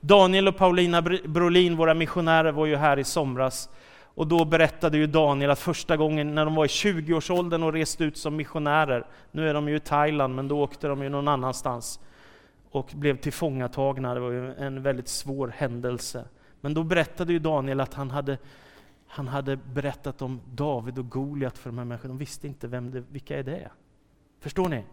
Daniel 0.00 0.48
och 0.48 0.56
Paulina 0.56 1.02
Brolin, 1.24 1.76
våra 1.76 1.94
missionärer, 1.94 2.52
var 2.52 2.66
ju 2.66 2.76
här 2.76 2.98
i 2.98 3.04
somras 3.04 3.68
och 4.14 4.26
då 4.26 4.44
berättade 4.44 4.98
ju 4.98 5.06
Daniel 5.06 5.50
att 5.50 5.58
första 5.58 5.96
gången 5.96 6.34
när 6.34 6.44
de 6.44 6.54
var 6.54 6.64
i 6.64 6.68
20-årsåldern 6.68 7.62
och 7.62 7.72
reste 7.72 8.04
ut 8.04 8.16
som 8.16 8.36
missionärer, 8.36 9.06
nu 9.30 9.48
är 9.48 9.54
de 9.54 9.68
ju 9.68 9.76
i 9.76 9.80
Thailand, 9.80 10.34
men 10.34 10.48
då 10.48 10.60
åkte 10.60 10.88
de 10.88 11.02
ju 11.02 11.08
någon 11.08 11.28
annanstans 11.28 12.00
och 12.70 12.90
blev 12.94 13.16
tillfångatagna. 13.16 14.14
Det 14.14 14.20
var 14.20 14.30
ju 14.30 14.54
en 14.54 14.82
väldigt 14.82 15.08
svår 15.08 15.54
händelse. 15.56 16.24
Men 16.60 16.74
då 16.74 16.82
berättade 16.82 17.32
ju 17.32 17.38
Daniel 17.38 17.80
att 17.80 17.94
han 17.94 18.10
hade, 18.10 18.38
han 19.06 19.28
hade 19.28 19.56
berättat 19.56 20.22
om 20.22 20.40
David 20.54 20.98
och 20.98 21.08
Goliat 21.08 21.58
för 21.58 21.70
de 21.70 21.78
här 21.78 21.84
människorna. 21.84 22.14
De 22.14 22.18
visste 22.18 22.46
inte 22.46 22.68
vem 22.68 22.90
det, 22.90 23.04
vilka 23.10 23.38
är 23.38 23.42
det 23.42 23.70
Förstår 24.40 24.68
ni? 24.68 24.84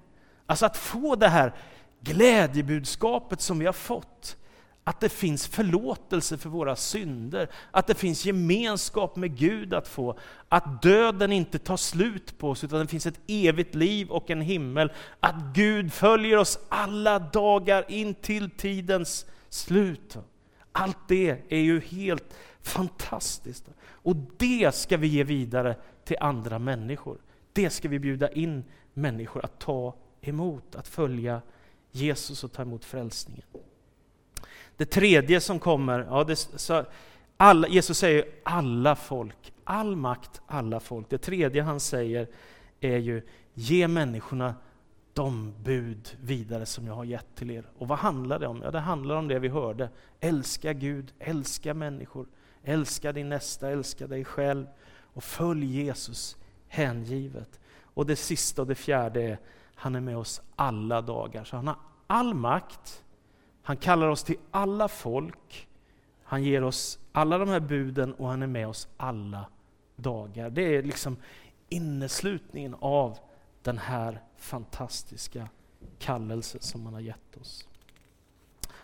Alltså 0.46 0.66
att 0.66 0.78
få 0.78 1.16
det 1.16 1.28
här 1.28 1.54
glädjebudskapet 2.02 3.42
som 3.42 3.60
vi 3.60 3.66
har 3.66 3.74
fått, 3.74 4.38
att 4.84 5.00
det 5.00 5.10
finns 5.10 5.48
förlåtelse 5.48 6.38
för 6.38 6.50
våra 6.50 6.76
synder, 6.76 7.50
att 7.72 7.88
det 7.88 7.96
finns 7.96 8.26
gemenskap 8.26 9.16
med 9.16 9.38
Gud 9.38 9.74
att 9.74 9.88
få, 9.88 10.20
att 10.50 10.82
döden 10.82 11.32
inte 11.32 11.60
tar 11.60 11.78
slut 11.78 12.38
på 12.38 12.50
oss, 12.50 12.64
utan 12.64 12.80
det 12.80 12.88
finns 12.88 13.06
ett 13.06 13.20
evigt 13.28 13.76
liv 13.76 14.10
och 14.10 14.30
en 14.30 14.42
himmel, 14.42 14.92
att 15.20 15.36
Gud 15.54 15.94
följer 15.94 16.38
oss 16.38 16.60
alla 16.70 17.20
dagar 17.20 17.92
in 17.92 18.14
till 18.14 18.50
tidens 18.50 19.26
slut. 19.50 20.18
Allt 20.80 20.98
det 21.08 21.38
är 21.50 21.60
ju 21.60 21.80
helt 21.80 22.38
fantastiskt. 22.62 23.70
Och 23.80 24.16
det 24.38 24.76
ska 24.76 24.98
vi 24.98 25.08
ge 25.08 25.24
vidare 25.24 25.76
till 26.04 26.18
andra 26.20 26.60
människor. 26.60 27.18
Det 27.54 27.70
ska 27.70 27.90
vi 27.90 28.00
bjuda 28.00 28.32
in 28.32 28.64
människor 28.94 29.46
att 29.46 29.60
ta 29.60 29.96
emot, 30.22 30.76
att 30.76 30.88
följa 30.88 31.42
Jesus 31.92 32.44
och 32.44 32.52
ta 32.52 32.62
emot 32.62 32.86
frälsningen. 32.86 33.46
Det 34.78 34.86
tredje 34.86 35.42
som 35.42 35.60
kommer, 35.60 36.00
ja, 36.00 36.24
det, 36.24 36.36
så, 36.36 36.86
alla, 37.38 37.68
Jesus 37.68 37.98
säger 37.98 38.26
alla 38.44 38.96
folk, 38.96 39.54
all 39.64 39.96
makt, 39.96 40.42
alla 40.48 40.80
folk. 40.80 41.10
Det 41.10 41.18
tredje 41.18 41.62
han 41.62 41.80
säger 41.80 42.28
är 42.80 42.98
ju, 42.98 43.22
ge 43.54 43.88
människorna 43.88 44.56
de 45.18 45.54
bud 45.64 46.18
vidare 46.22 46.66
som 46.66 46.88
jag 46.88 46.94
har 46.94 47.04
gett 47.04 47.36
till 47.36 47.52
er. 47.52 47.66
Och 47.78 47.88
vad 47.88 47.98
handlar 47.98 48.40
det 48.40 48.48
om? 48.48 48.62
Ja, 48.62 48.72
det 48.72 48.80
handlar 48.80 49.16
om 49.16 49.28
det 49.28 49.40
vi 49.40 49.48
hörde. 49.48 49.90
Älska 50.20 50.74
Gud, 50.74 51.14
älska 51.20 51.74
människor, 51.74 52.28
älska 52.64 53.12
din 53.12 53.30
nästa, 53.30 53.70
älska 53.70 54.08
dig 54.08 54.26
själv 54.26 54.68
och 55.14 55.24
följ 55.24 55.66
Jesus 55.66 56.38
hängivet. 56.68 57.60
Och 57.82 58.06
det 58.06 58.16
sista 58.16 58.62
och 58.62 58.68
det 58.68 58.76
fjärde 58.76 59.22
är, 59.22 59.40
han 59.76 59.96
är 59.96 60.02
med 60.02 60.18
oss 60.18 60.42
alla 60.56 61.02
dagar. 61.02 61.44
Så 61.44 61.56
han 61.56 61.68
har 61.68 61.78
all 62.08 62.34
makt, 62.34 63.04
han 63.64 63.78
kallar 63.78 64.08
oss 64.08 64.24
till 64.24 64.38
alla 64.52 64.88
folk, 64.88 65.68
han 66.24 66.44
ger 66.44 66.64
oss 66.64 67.00
alla 67.12 67.38
de 67.38 67.50
här 67.50 67.60
buden 67.60 68.14
och 68.14 68.28
han 68.28 68.42
är 68.42 68.48
med 68.48 68.68
oss 68.68 68.88
alla 68.98 69.46
dagar. 69.96 70.50
Det 70.50 70.76
är 70.76 70.84
liksom 70.84 71.18
inneslutningen 71.70 72.76
av 72.80 73.18
den 73.64 73.78
här 73.78 74.24
fantastiska 74.38 75.50
kallelsen 76.00 76.62
som 76.62 76.86
han 76.86 76.94
har 76.94 77.02
gett 77.02 77.38
oss. 77.42 77.68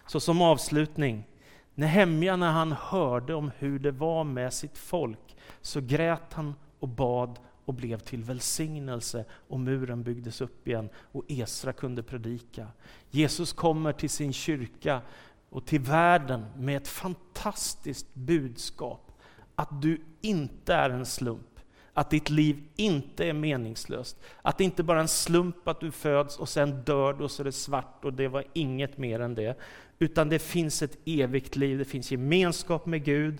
Så 0.08 0.20
som 0.20 0.42
avslutning, 0.42 1.28
Nehemja 1.76 2.36
när 2.36 2.52
han 2.52 2.72
hörde 2.72 3.34
om 3.34 3.52
hur 3.58 3.80
det 3.80 3.92
var 3.92 4.24
med 4.24 4.54
sitt 4.54 4.78
folk 4.78 5.38
så 5.62 5.82
grät 5.82 6.34
han 6.34 6.56
och 6.80 6.88
bad 6.88 7.40
och 7.66 7.74
blev 7.74 8.00
till 8.00 8.24
välsignelse 8.24 9.26
och 9.32 9.60
muren 9.60 10.04
byggdes 10.04 10.42
upp 10.42 10.68
igen 10.68 10.90
och 10.96 11.24
Esra 11.28 11.74
kunde 11.74 12.04
predika. 12.04 12.68
Jesus 13.10 13.54
kommer 13.54 13.94
till 13.94 14.10
sin 14.10 14.34
kyrka 14.34 15.02
och 15.50 15.66
till 15.66 15.80
världen 15.80 16.46
med 16.56 16.78
ett 16.78 16.88
fantastiskt 16.88 18.14
budskap. 18.14 19.12
Att 19.56 19.82
du 19.82 20.02
inte 20.22 20.74
är 20.74 20.90
en 20.90 21.06
slump, 21.06 21.53
att 21.94 22.10
ditt 22.10 22.30
liv 22.30 22.64
inte 22.76 23.26
är 23.26 23.34
meningslöst. 23.34 24.18
Att 24.42 24.58
det 24.58 24.64
inte 24.64 24.84
bara 24.84 24.98
är 24.98 25.02
en 25.02 25.08
slump 25.08 25.68
att 25.68 25.80
du 25.80 25.92
föds 25.92 26.38
och 26.38 26.50
sen 26.50 26.84
dör 26.84 27.14
du 27.14 27.24
och 27.24 27.32
så 27.32 27.44
är 27.44 27.46
det 27.46 27.52
svart 27.52 28.06
och 28.06 28.14
det 28.14 28.28
var 28.28 28.44
inget 28.54 28.98
mer 28.98 29.20
än 29.20 29.36
det. 29.36 29.58
Utan 30.00 30.30
det 30.30 30.40
finns 30.40 30.82
ett 30.82 30.98
evigt 31.06 31.56
liv, 31.56 31.78
det 31.78 31.86
finns 31.86 32.12
gemenskap 32.12 32.86
med 32.86 33.04
Gud. 33.04 33.38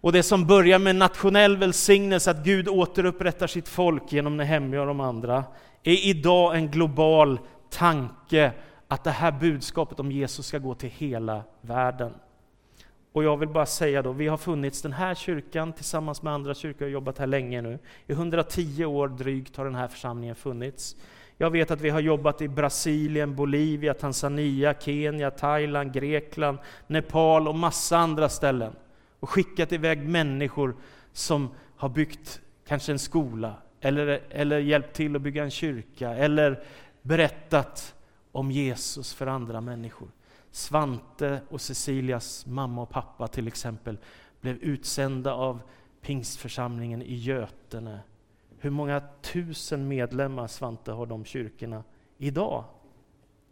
Och 0.00 0.12
det 0.12 0.22
som 0.22 0.46
börjar 0.46 0.78
med 0.78 0.96
nationell 0.96 1.56
välsignelse, 1.56 2.30
att 2.30 2.44
Gud 2.44 2.68
återupprättar 2.68 3.46
sitt 3.46 3.68
folk 3.68 4.12
genom 4.12 4.36
Nehemja 4.36 4.80
och 4.80 4.86
de 4.86 5.00
andra, 5.00 5.44
är 5.82 6.06
idag 6.06 6.56
en 6.56 6.70
global 6.70 7.40
tanke 7.70 8.52
att 8.88 9.04
det 9.04 9.10
här 9.10 9.32
budskapet 9.32 10.00
om 10.00 10.12
Jesus 10.12 10.46
ska 10.46 10.58
gå 10.58 10.74
till 10.74 10.90
hela 10.90 11.42
världen. 11.60 12.12
Och 13.12 13.24
jag 13.24 13.36
vill 13.36 13.48
bara 13.48 13.66
säga 13.66 14.02
då, 14.02 14.12
vi 14.12 14.28
har 14.28 14.36
funnits, 14.36 14.82
den 14.82 14.92
här 14.92 15.14
kyrkan 15.14 15.72
tillsammans 15.72 16.22
med 16.22 16.32
andra 16.32 16.54
kyrkor, 16.54 16.84
har 16.84 16.90
jobbat 16.90 17.18
här 17.18 17.26
länge 17.26 17.62
nu. 17.62 17.78
I 18.06 18.12
110 18.12 18.84
år 18.84 19.08
drygt 19.08 19.56
har 19.56 19.64
den 19.64 19.74
här 19.74 19.88
församlingen 19.88 20.34
funnits. 20.34 20.96
Jag 21.36 21.50
vet 21.50 21.70
att 21.70 21.80
vi 21.80 21.90
har 21.90 22.00
jobbat 22.00 22.42
i 22.42 22.48
Brasilien, 22.48 23.36
Bolivia, 23.36 23.94
Tanzania, 23.94 24.74
Kenya, 24.74 25.30
Thailand, 25.30 25.92
Grekland, 25.92 26.58
Nepal 26.86 27.48
och 27.48 27.54
massa 27.54 27.98
andra 27.98 28.28
ställen. 28.28 28.72
Och 29.20 29.30
skickat 29.30 29.72
iväg 29.72 30.08
människor 30.08 30.76
som 31.12 31.48
har 31.76 31.88
byggt 31.88 32.40
kanske 32.66 32.92
en 32.92 32.98
skola, 32.98 33.54
eller, 33.80 34.20
eller 34.30 34.58
hjälpt 34.58 34.96
till 34.96 35.16
att 35.16 35.22
bygga 35.22 35.44
en 35.44 35.50
kyrka, 35.50 36.10
eller 36.10 36.62
berättat 37.02 37.94
om 38.32 38.50
Jesus 38.50 39.14
för 39.14 39.26
andra 39.26 39.60
människor. 39.60 40.08
Svante 40.52 41.40
och 41.48 41.60
Cecilias 41.60 42.46
mamma 42.46 42.82
och 42.82 42.90
pappa 42.90 43.28
till 43.28 43.48
exempel 43.48 43.98
blev 44.40 44.56
utsända 44.56 45.34
av 45.34 45.60
pingstförsamlingen 46.00 47.02
i 47.02 47.14
Götene. 47.14 48.00
Hur 48.58 48.70
många 48.70 49.02
tusen 49.22 49.88
medlemmar, 49.88 50.46
Svante, 50.46 50.92
har 50.92 51.06
de 51.06 51.24
kyrkorna 51.24 51.84
idag? 52.18 52.64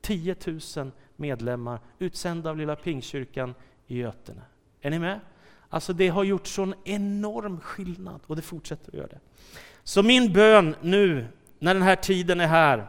10 0.00 0.36
000 0.76 0.90
medlemmar 1.16 1.80
utsända 1.98 2.50
av 2.50 2.56
lilla 2.56 2.76
pingstkyrkan 2.76 3.54
i 3.86 3.98
Götene. 3.98 4.42
Är 4.80 4.90
ni 4.90 4.98
med? 4.98 5.20
Alltså 5.68 5.92
det 5.92 6.08
har 6.08 6.24
gjort 6.24 6.46
sån 6.46 6.74
enorm 6.84 7.60
skillnad 7.60 8.20
och 8.26 8.36
det 8.36 8.42
fortsätter 8.42 8.88
att 8.88 8.94
göra 8.94 9.06
det. 9.06 9.20
Så 9.82 10.02
min 10.02 10.32
bön 10.32 10.74
nu, 10.80 11.26
när 11.58 11.74
den 11.74 11.82
här 11.82 11.96
tiden 11.96 12.40
är 12.40 12.46
här, 12.46 12.86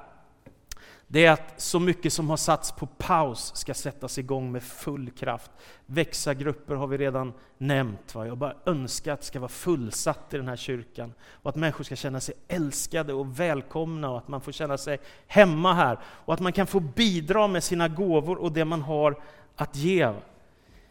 det 1.12 1.26
är 1.26 1.32
att 1.32 1.54
så 1.58 1.80
mycket 1.80 2.14
som 2.14 2.30
har 2.30 2.38
satts 2.38 2.72
på 2.72 2.86
paus 2.86 3.52
ska 3.56 3.74
sättas 3.74 4.18
igång 4.18 4.52
med 4.52 4.64
full 4.64 5.10
kraft. 5.10 5.52
Växa-grupper 5.86 6.76
har 6.76 6.88
vi 6.88 6.98
redan 6.98 7.34
nämnt. 7.58 8.16
Va? 8.16 8.28
Jag 8.28 8.38
bara 8.38 8.56
önskar 8.66 9.14
att 9.14 9.20
det 9.20 9.26
ska 9.26 9.40
vara 9.40 9.50
fullsatt 9.50 10.34
i 10.34 10.38
den 10.38 10.48
här 10.48 10.56
kyrkan 10.56 11.14
och 11.32 11.50
att 11.50 11.56
människor 11.56 11.84
ska 11.84 11.96
känna 11.96 12.20
sig 12.20 12.36
älskade 12.48 13.14
och 13.14 13.40
välkomna 13.40 14.10
och 14.10 14.18
att 14.18 14.28
man 14.28 14.42
får 14.42 14.52
känna 14.52 14.78
sig 14.78 15.00
hemma 15.28 15.74
här 15.74 16.00
och 16.06 16.34
att 16.34 16.40
man 16.40 16.54
kan 16.54 16.68
få 16.68 16.80
bidra 16.80 17.48
med 17.48 17.64
sina 17.64 17.88
gåvor 17.88 18.38
och 18.38 18.52
det 18.52 18.66
man 18.66 18.82
har 18.82 19.22
att 19.56 19.76
ge. 19.76 20.14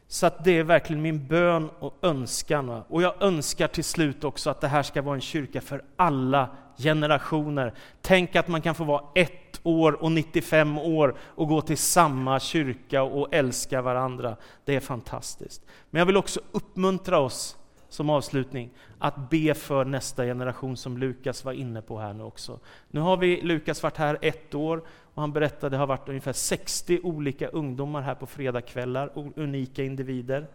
Så 0.09 0.26
att 0.26 0.44
det 0.44 0.59
är 0.59 0.64
verkligen 0.64 1.02
min 1.02 1.26
bön 1.26 1.70
och 1.78 1.94
önskan. 2.02 2.66
Va? 2.66 2.85
Och 2.88 3.02
jag 3.02 3.22
önskar 3.22 3.68
till 3.68 3.85
slut 3.85 4.24
också 4.24 4.50
att 4.50 4.61
det 4.61 4.68
här 4.68 4.83
ska 4.83 5.02
vara 5.02 5.14
en 5.14 5.20
kyrka 5.20 5.61
för 5.61 5.85
alla 5.96 6.48
generationer. 6.78 7.74
Tänk 8.02 8.37
att 8.37 8.48
man 8.48 8.62
kan 8.62 8.74
få 8.74 8.85
vara 8.85 9.04
ett 9.14 9.49
år 9.62 10.03
och 10.03 10.12
95 10.12 10.79
år 10.79 11.14
och 11.20 11.49
gå 11.49 11.61
till 11.61 11.79
samma 11.79 12.40
kyrka 12.40 13.03
och 13.03 13.35
älska 13.35 13.83
varandra. 13.83 14.37
Det 14.64 14.77
är 14.77 14.81
fantastiskt. 14.81 15.66
Men 15.90 15.99
jag 15.99 16.07
vill 16.07 16.16
också 16.16 16.40
uppmuntra 16.53 17.18
oss 17.18 17.57
som 17.88 18.11
avslutning 18.11 18.70
att 18.99 19.31
be 19.31 19.55
för 19.55 19.85
nästa 19.85 20.25
generation 20.25 20.77
som 20.77 20.99
Lukas 20.99 21.44
var 21.44 21.53
inne 21.53 21.83
på 21.83 21.99
här 21.99 22.12
nu 22.12 22.23
också. 22.23 22.59
Nu 22.90 23.01
har 23.01 23.16
vi 23.16 23.40
Lukas 23.42 23.83
varit 23.83 23.96
här 23.96 24.18
ett 24.20 24.55
år 24.55 24.83
och 25.14 25.23
han 25.23 25.33
berättade 25.33 25.66
att 25.66 25.70
det 25.70 25.77
har 25.77 25.87
varit 25.87 26.09
ungefär 26.09 26.33
60 26.33 27.01
olika 27.03 27.49
ungdomar 27.49 28.03
här 28.03 28.14
på 28.14 28.27
fredagskvällar, 28.27 29.33
unika 29.37 29.85
individer. 29.85 30.46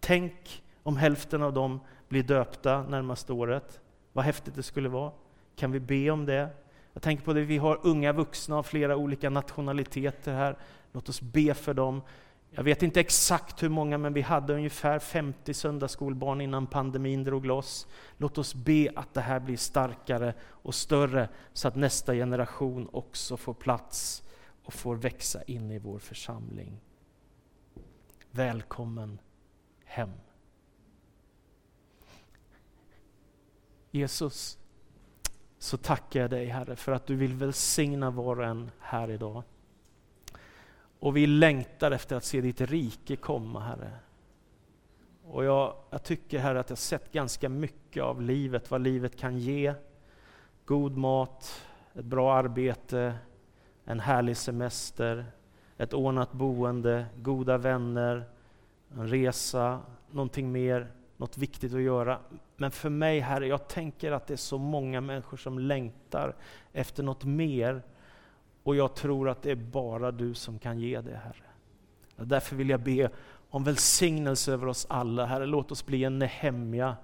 Tänk 0.00 0.62
om 0.82 0.96
hälften 0.96 1.42
av 1.42 1.52
dem 1.52 1.80
blir 2.08 2.22
döpta 2.22 2.82
närmaste 2.82 3.32
året. 3.32 3.80
Vad 4.12 4.24
häftigt 4.24 4.54
det 4.54 4.62
skulle 4.62 4.88
vara. 4.88 5.12
Kan 5.56 5.72
vi 5.72 5.80
be 5.80 6.10
om 6.10 6.26
det? 6.26 6.48
Jag 6.92 7.02
tänker 7.02 7.24
på 7.24 7.32
det, 7.32 7.44
vi 7.44 7.58
har 7.58 7.80
unga 7.82 8.12
vuxna 8.12 8.56
av 8.56 8.62
flera 8.62 8.96
olika 8.96 9.30
nationaliteter 9.30 10.34
här. 10.34 10.58
Låt 10.92 11.08
oss 11.08 11.20
be 11.20 11.54
för 11.54 11.74
dem. 11.74 12.02
Jag 12.50 12.62
vet 12.62 12.82
inte 12.82 13.00
exakt 13.00 13.62
hur 13.62 13.68
många, 13.68 13.98
men 13.98 14.12
vi 14.12 14.20
hade 14.20 14.54
ungefär 14.54 14.98
50 14.98 15.54
söndagsskolbarn 15.54 16.40
innan 16.40 16.66
pandemin 16.66 17.24
drog 17.24 17.46
loss. 17.46 17.86
Låt 18.16 18.38
oss 18.38 18.54
be 18.54 18.88
att 18.96 19.14
det 19.14 19.20
här 19.20 19.40
blir 19.40 19.56
starkare 19.56 20.34
och 20.40 20.74
större, 20.74 21.28
så 21.52 21.68
att 21.68 21.76
nästa 21.76 22.14
generation 22.14 22.88
också 22.92 23.36
får 23.36 23.54
plats 23.54 24.22
och 24.64 24.74
får 24.74 24.96
växa 24.96 25.42
in 25.42 25.70
i 25.70 25.78
vår 25.78 25.98
församling. 25.98 26.80
Välkommen 28.30 29.18
hem. 29.84 30.10
Jesus, 33.90 34.58
så 35.58 35.76
tackar 35.76 36.20
jag 36.20 36.30
dig 36.30 36.46
Herre 36.46 36.76
för 36.76 36.92
att 36.92 37.06
du 37.06 37.16
vill 37.16 37.34
välsigna 37.34 38.10
var 38.10 38.38
och 38.38 38.46
en 38.46 38.70
här 38.80 39.10
idag. 39.10 39.42
Och 41.00 41.16
vi 41.16 41.26
längtar 41.26 41.90
efter 41.90 42.16
att 42.16 42.24
se 42.24 42.40
ditt 42.40 42.60
rike 42.60 43.16
komma, 43.16 43.60
Herre. 43.60 43.90
Och 45.24 45.44
jag, 45.44 45.74
jag 45.90 46.02
tycker, 46.02 46.38
Herre, 46.38 46.60
att 46.60 46.70
jag 46.70 46.78
sett 46.78 47.12
ganska 47.12 47.48
mycket 47.48 48.02
av 48.02 48.22
livet, 48.22 48.70
vad 48.70 48.80
livet 48.80 49.16
kan 49.16 49.38
ge. 49.38 49.74
God 50.64 50.96
mat, 50.96 51.62
ett 51.94 52.04
bra 52.04 52.34
arbete, 52.34 53.14
en 53.84 54.00
härlig 54.00 54.36
semester, 54.36 55.26
ett 55.76 55.94
ordnat 55.94 56.32
boende, 56.32 57.06
goda 57.16 57.58
vänner, 57.58 58.24
en 58.94 59.08
resa, 59.08 59.80
någonting 60.10 60.52
mer, 60.52 60.92
något 61.18 61.38
viktigt 61.38 61.74
att 61.74 61.80
göra. 61.80 62.18
Men 62.56 62.70
för 62.70 62.90
mig, 62.90 63.20
Herre, 63.20 63.46
jag 63.46 63.68
tänker 63.68 64.12
att 64.12 64.26
det 64.26 64.34
är 64.34 64.36
så 64.36 64.58
många 64.58 65.00
människor 65.00 65.36
som 65.36 65.58
längtar 65.58 66.36
efter 66.72 67.02
något 67.02 67.24
mer 67.24 67.82
och 68.62 68.76
jag 68.76 68.94
tror 68.94 69.28
att 69.28 69.42
det 69.42 69.50
är 69.50 69.56
bara 69.56 70.10
du 70.10 70.34
som 70.34 70.58
kan 70.58 70.78
ge 70.78 71.00
det, 71.00 71.16
Herre. 71.16 71.44
Därför 72.16 72.56
vill 72.56 72.70
jag 72.70 72.80
be 72.80 73.10
om 73.50 73.64
välsignelse 73.64 74.52
över 74.52 74.66
oss 74.66 74.86
alla. 74.90 75.26
Herre, 75.26 75.46
låt 75.46 75.72
oss 75.72 75.86
bli 75.86 76.04
en 76.04 76.18
Nehemja 76.18 76.96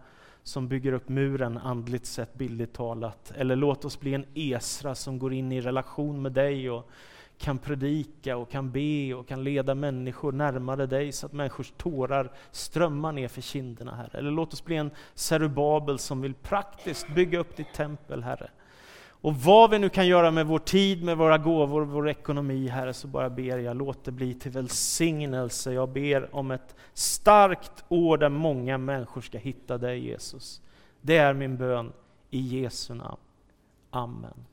som 0.42 0.68
bygger 0.68 0.92
upp 0.92 1.08
muren 1.08 1.58
andligt 1.58 2.06
sett, 2.06 2.34
bildligt 2.34 2.72
talat. 2.72 3.32
Eller 3.36 3.56
låt 3.56 3.84
oss 3.84 4.00
bli 4.00 4.14
en 4.14 4.26
Esra 4.34 4.94
som 4.94 5.18
går 5.18 5.32
in 5.32 5.52
i 5.52 5.60
relation 5.60 6.22
med 6.22 6.32
dig 6.32 6.70
och 6.70 6.90
kan 7.38 7.58
predika 7.58 8.36
och 8.36 8.50
kan 8.50 8.70
be 8.70 9.14
och 9.14 9.28
kan 9.28 9.44
leda 9.44 9.74
människor 9.74 10.32
närmare 10.32 10.86
dig 10.86 11.12
så 11.12 11.26
att 11.26 11.32
människors 11.32 11.72
tårar 11.76 12.32
strömmar 12.50 13.12
ner 13.12 13.28
för 13.28 13.40
kinderna, 13.40 13.96
Herre. 13.96 14.18
Eller 14.18 14.30
låt 14.30 14.52
oss 14.52 14.64
bli 14.64 14.76
en 14.76 14.90
Serubabel 15.14 15.98
som 15.98 16.20
vill 16.20 16.34
praktiskt 16.34 17.08
bygga 17.14 17.38
upp 17.38 17.56
ditt 17.56 17.72
tempel, 17.74 18.22
Herre. 18.22 18.50
Och 19.24 19.36
vad 19.36 19.70
vi 19.70 19.78
nu 19.78 19.88
kan 19.88 20.06
göra 20.06 20.30
med 20.30 20.46
vår 20.46 20.58
tid, 20.58 21.04
med 21.04 21.16
våra 21.16 21.38
gåvor, 21.38 21.82
vår 21.82 22.08
ekonomi, 22.08 22.68
Herre, 22.68 22.92
så 22.92 23.08
bara 23.08 23.30
ber 23.30 23.58
jag, 23.58 23.76
låt 23.76 24.04
det 24.04 24.12
bli 24.12 24.34
till 24.34 24.50
välsignelse. 24.50 25.72
Jag 25.72 25.88
ber 25.88 26.34
om 26.34 26.50
ett 26.50 26.76
starkt 26.92 27.84
år 27.88 28.18
där 28.18 28.28
många 28.28 28.78
människor 28.78 29.20
ska 29.20 29.38
hitta 29.38 29.78
dig, 29.78 30.06
Jesus. 30.06 30.62
Det 31.00 31.16
är 31.16 31.34
min 31.34 31.56
bön 31.56 31.92
i 32.30 32.40
Jesu 32.60 32.94
namn. 32.94 33.20
Amen. 33.90 34.44